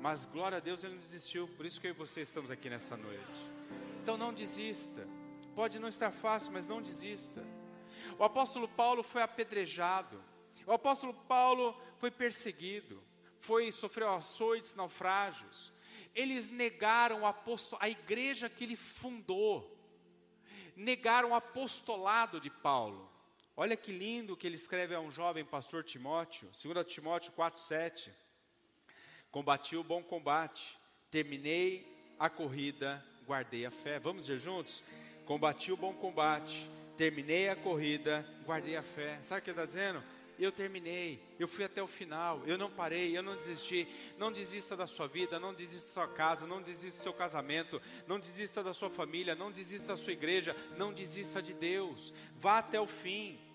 [0.00, 2.70] Mas glória a Deus ele não desistiu, por isso que eu e você estamos aqui
[2.70, 3.50] nesta noite.
[4.02, 5.06] Então não desista.
[5.54, 7.44] Pode não estar fácil, mas não desista.
[8.18, 10.22] O apóstolo Paulo foi apedrejado.
[10.66, 13.02] O apóstolo Paulo foi perseguido,
[13.40, 15.72] foi sofreu açoites, naufrágios.
[16.14, 19.76] Eles negaram a igreja que ele fundou.
[20.76, 23.10] Negaram o apostolado de Paulo.
[23.60, 28.08] Olha que lindo que ele escreve a um jovem pastor Timóteo, 2 Timóteo 4:7.
[29.32, 30.78] Combati o bom combate,
[31.10, 31.84] terminei
[32.20, 33.98] a corrida, guardei a fé.
[33.98, 34.80] Vamos ver juntos?
[35.26, 39.18] Combati o bom combate, terminei a corrida, guardei a fé.
[39.24, 40.04] Sabe o que ele está dizendo?
[40.38, 43.88] Eu terminei, eu fui até o final, eu não parei, eu não desisti.
[44.16, 47.82] Não desista da sua vida, não desista da sua casa, não desista do seu casamento,
[48.06, 52.14] não desista da sua família, não desista da sua igreja, não desista de Deus.
[52.36, 53.47] Vá até o fim,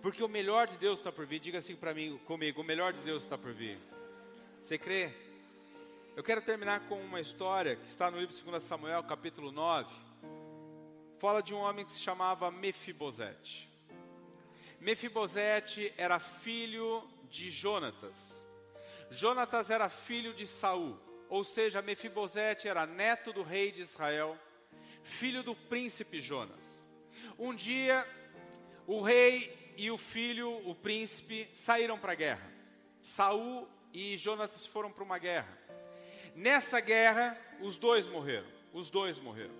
[0.00, 1.40] porque o melhor de Deus está por vir.
[1.40, 3.78] Diga assim para mim, comigo: o melhor de Deus está por vir.
[4.60, 5.12] Você crê?
[6.14, 9.90] Eu quero terminar com uma história que está no livro de 2 Samuel, capítulo 9.
[11.18, 13.70] Fala de um homem que se chamava Mefibosete.
[14.80, 18.46] Mefibosete era filho de Jonatas.
[19.10, 24.38] Jonatas era filho de Saul, ou seja, Mefibosete era neto do rei de Israel,
[25.02, 26.84] filho do príncipe Jonas.
[27.38, 28.06] Um dia,
[28.86, 32.52] o rei e o filho, o príncipe, saíram para a guerra.
[33.00, 35.58] Saul e Jonatas foram para uma guerra.
[36.34, 38.46] Nessa guerra, os dois morreram.
[38.72, 39.54] Os dois morreram.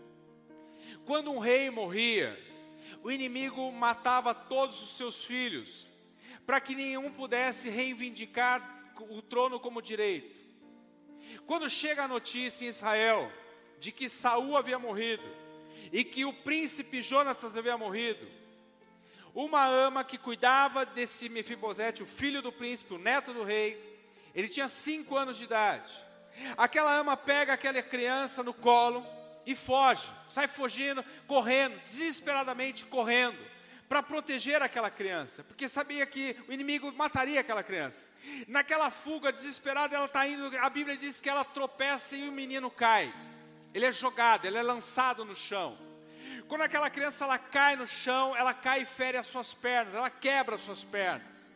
[1.05, 2.39] Quando um rei morria,
[3.03, 5.89] o inimigo matava todos os seus filhos,
[6.47, 10.41] para que nenhum pudesse reivindicar o trono como direito.
[11.47, 13.31] Quando chega a notícia em Israel
[13.79, 15.25] de que Saul havia morrido
[15.93, 18.27] e que o príncipe Jonatas havia morrido,
[19.35, 23.93] uma ama que cuidava desse Mefibosete, o filho do príncipe, o neto do rei,
[24.35, 25.93] ele tinha cinco anos de idade.
[26.57, 29.07] Aquela ama pega aquela criança no colo
[29.45, 33.39] e foge, sai fugindo, correndo, desesperadamente correndo,
[33.89, 38.11] para proteger aquela criança, porque sabia que o inimigo mataria aquela criança.
[38.49, 42.71] Naquela fuga desesperada, ela está indo, a Bíblia diz que ela tropeça e o menino
[42.71, 43.13] cai.
[43.75, 45.77] Ele é jogado, ele é lançado no chão.
[46.49, 50.11] Quando aquela criança ela cai no chão, ela cai e fere as suas pernas, ela
[50.11, 51.53] quebra as suas pernas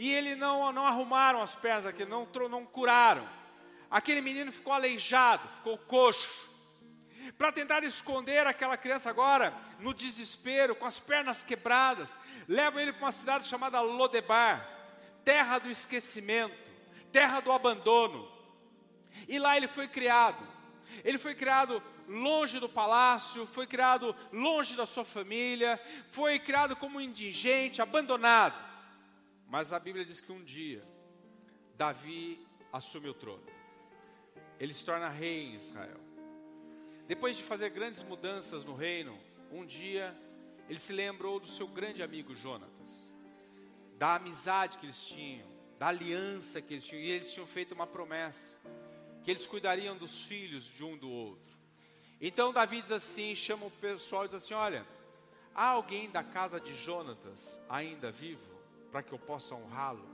[0.00, 3.28] e ele não, não arrumaram as pernas aqui, não, não curaram.
[3.90, 6.48] Aquele menino ficou aleijado, ficou coxo.
[7.36, 12.16] Para tentar esconder aquela criança agora, no desespero, com as pernas quebradas,
[12.48, 14.66] levam ele para uma cidade chamada Lodebar,
[15.22, 16.56] terra do esquecimento,
[17.12, 18.26] terra do abandono.
[19.28, 20.48] E lá ele foi criado.
[21.04, 27.00] Ele foi criado longe do palácio, foi criado longe da sua família, foi criado como
[27.00, 28.58] indigente, abandonado.
[29.48, 30.84] Mas a Bíblia diz que um dia
[31.76, 33.46] Davi assume o trono.
[34.58, 36.00] Ele se torna rei em Israel.
[37.06, 39.18] Depois de fazer grandes mudanças no reino,
[39.50, 40.14] um dia
[40.68, 43.16] ele se lembrou do seu grande amigo Jonatas,
[43.96, 45.48] da amizade que eles tinham,
[45.78, 48.56] da aliança que eles tinham, e eles tinham feito uma promessa
[49.22, 51.59] que eles cuidariam dos filhos de um do outro.
[52.20, 54.86] Então Davi diz assim, chama o pessoal e diz assim: Olha,
[55.54, 58.50] há alguém da casa de Jonatas ainda vivo?
[58.90, 60.04] para que eu possa honrá-lo.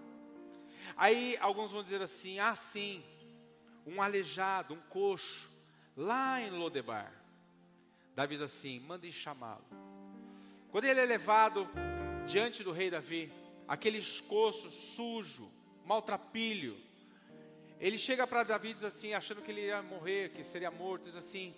[0.97, 3.03] Aí alguns vão dizer assim: ah, sim,
[3.87, 5.51] um aleijado, um coxo,
[5.97, 7.13] lá em Lodebar.
[8.15, 9.65] Davi diz assim: mandem chamá-lo.
[10.71, 11.69] Quando ele é levado
[12.27, 13.33] diante do rei Davi,
[13.67, 15.51] aquele coxo sujo,
[15.85, 16.77] maltrapilho,
[17.81, 21.05] ele chega para Davi e diz assim, achando que ele ia morrer, que seria morto,
[21.05, 21.55] diz assim: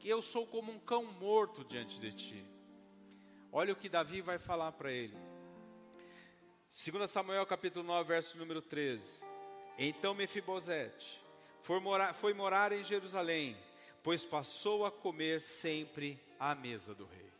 [0.00, 2.44] que eu sou como um cão morto diante de ti.
[3.52, 5.16] Olha o que Davi vai falar para ele.
[6.70, 9.22] 2 Samuel capítulo 9, verso número 13.
[9.76, 11.22] Então Mefibosete
[11.60, 13.56] foi morar, foi morar em Jerusalém,
[14.02, 17.30] pois passou a comer sempre à mesa do rei.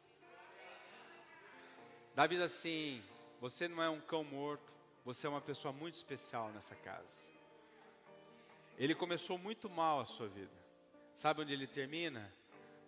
[2.14, 3.02] Davi diz assim:
[3.40, 7.30] Você não é um cão morto, você é uma pessoa muito especial nessa casa.
[8.76, 10.60] Ele começou muito mal a sua vida.
[11.14, 12.30] Sabe onde ele termina?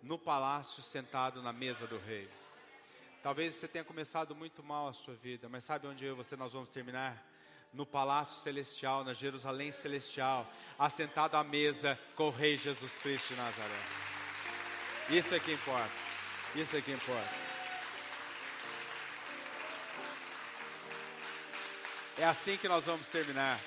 [0.03, 2.29] No palácio, sentado na mesa do rei.
[3.21, 6.35] Talvez você tenha começado muito mal a sua vida, mas sabe onde eu e você
[6.35, 7.25] nós vamos terminar?
[7.73, 10.45] No palácio celestial, na Jerusalém celestial,
[10.77, 13.79] assentado à mesa com o Rei Jesus Cristo de Nazaré.
[15.09, 15.93] Isso é que importa.
[16.53, 17.33] Isso é que importa.
[22.17, 23.57] É assim que nós vamos terminar.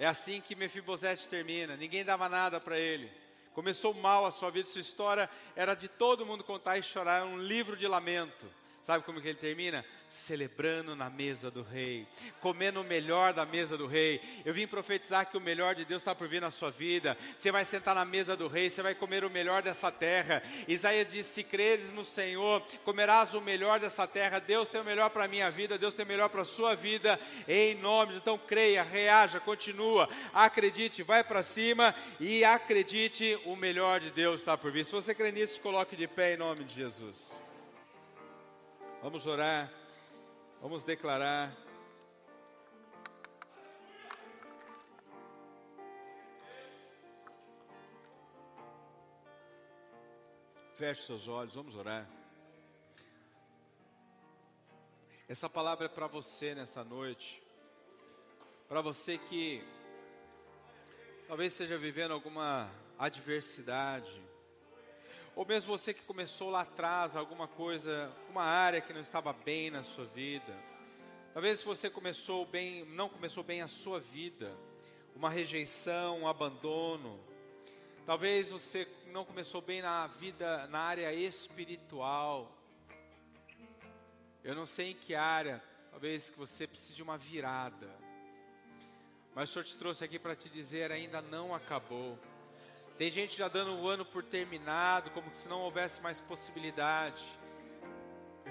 [0.00, 1.76] É assim que Mefibosete termina.
[1.76, 3.29] Ninguém dava nada para ele.
[3.54, 7.38] Começou mal a sua vida, sua história era de todo mundo contar e chorar, um
[7.38, 8.59] livro de lamento.
[8.82, 9.84] Sabe como que ele termina?
[10.08, 12.08] Celebrando na mesa do rei,
[12.40, 14.22] comendo o melhor da mesa do rei.
[14.42, 17.16] Eu vim profetizar que o melhor de Deus está por vir na sua vida.
[17.38, 20.42] Você vai sentar na mesa do rei, você vai comer o melhor dessa terra.
[20.66, 24.38] Isaías diz: Se creres no Senhor, comerás o melhor dessa terra.
[24.38, 26.74] Deus tem o melhor para a minha vida, Deus tem o melhor para a sua
[26.74, 28.16] vida, em nome.
[28.16, 34.56] Então creia, reaja, continua, acredite, vai para cima e acredite, o melhor de Deus está
[34.56, 34.86] por vir.
[34.86, 37.38] Se você crê nisso, coloque de pé em nome de Jesus.
[39.02, 39.72] Vamos orar,
[40.60, 41.56] vamos declarar.
[50.76, 52.06] Feche seus olhos, vamos orar.
[55.26, 57.42] Essa palavra é para você nessa noite.
[58.68, 59.66] Para você que
[61.26, 64.22] talvez esteja vivendo alguma adversidade,
[65.40, 69.70] ou mesmo você que começou lá atrás alguma coisa, uma área que não estava bem
[69.70, 70.54] na sua vida.
[71.32, 74.54] Talvez você começou bem, não começou bem a sua vida,
[75.16, 77.18] uma rejeição, um abandono.
[78.04, 82.54] Talvez você não começou bem na vida, na área espiritual.
[84.44, 87.88] Eu não sei em que área, talvez que você precise de uma virada.
[89.34, 92.18] Mas o Senhor te trouxe aqui para te dizer, ainda não acabou.
[93.00, 97.24] Tem gente já dando o ano por terminado, como se não houvesse mais possibilidade.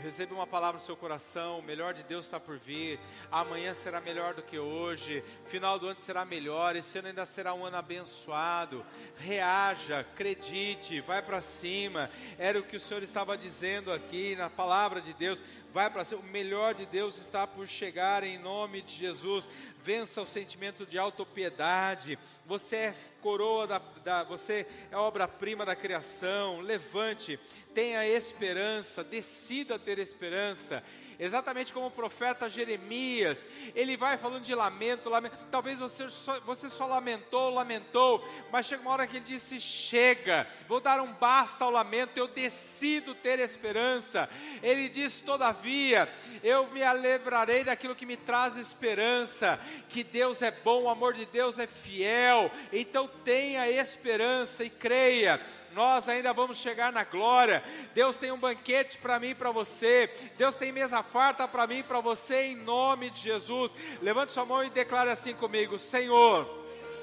[0.02, 3.00] Receba uma palavra no seu coração, o melhor de Deus está por vir.
[3.32, 5.24] Amanhã será melhor do que hoje.
[5.46, 6.76] Final do ano será melhor.
[6.76, 8.84] Esse ano ainda será um ano abençoado.
[9.18, 12.10] Reaja, acredite, vai para cima.
[12.40, 15.40] Era o que o Senhor estava dizendo aqui na palavra de Deus.
[15.74, 16.22] Vai para cima.
[16.22, 19.48] O melhor de Deus está por chegar em nome de Jesus
[19.84, 22.20] vença o sentimento de autopiedade.
[22.46, 26.60] Você é coroa da, da você é obra-prima da criação.
[26.60, 27.40] Levante,
[27.74, 30.84] tenha esperança, decida ter esperança
[31.20, 33.44] exatamente como o profeta Jeremias,
[33.76, 35.36] ele vai falando de lamento, lamento.
[35.52, 40.48] talvez você só, você só lamentou, lamentou, mas chega uma hora que ele disse: chega,
[40.68, 44.30] vou dar um basta ao lamento, eu decido ter esperança.
[44.64, 46.12] Ele diz: todavia,
[46.42, 49.60] eu me alegrarei daquilo que me traz esperança,
[49.90, 55.46] que Deus é bom, o amor de Deus é fiel, então tenha esperança e creia
[55.74, 57.64] nós ainda vamos chegar na glória.
[57.94, 60.10] Deus tem um banquete para mim e para você.
[60.38, 63.72] Deus tem mesa farta para mim e para você, em nome de Jesus.
[64.02, 66.48] Levante sua mão e declare assim comigo: Senhor,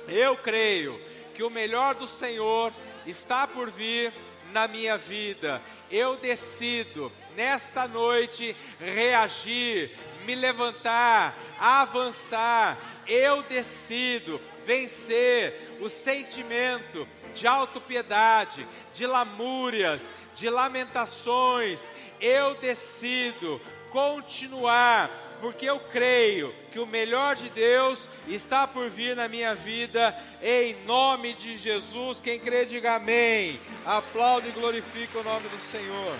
[0.08, 1.00] eu creio
[1.34, 2.72] que o melhor do Senhor
[3.06, 4.12] está por vir
[4.52, 5.62] na minha vida.
[5.90, 12.78] Eu decido nesta noite reagir, me levantar, avançar.
[13.06, 17.06] Eu decido vencer o sentimento
[17.36, 21.88] de autopiedade, de lamúrias, de lamentações.
[22.20, 23.60] Eu decido
[23.90, 25.10] continuar,
[25.40, 30.74] porque eu creio que o melhor de Deus está por vir na minha vida, em
[30.84, 32.20] nome de Jesus.
[32.20, 33.60] Quem crê, diga amém.
[33.84, 36.16] Aplaude e glorifique o nome do Senhor.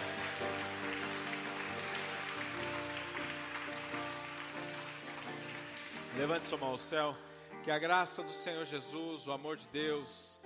[6.17, 7.17] Levante sua mão ao céu.
[7.65, 10.39] Que a graça do Senhor Jesus, o amor de Deus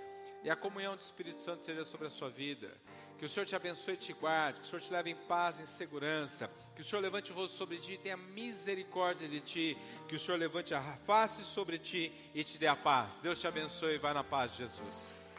[0.42, 2.70] e a comunhão do Espírito Santo seja sobre a sua vida.
[3.18, 5.58] Que o Senhor te abençoe e te guarde, que o Senhor te leve em paz
[5.58, 9.40] e em segurança, que o Senhor levante o rosto sobre ti e tenha misericórdia de
[9.42, 9.76] ti,
[10.08, 13.18] que o Senhor levante a face sobre ti e te dê a paz.
[13.18, 15.19] Deus te abençoe e vá na paz de Jesus.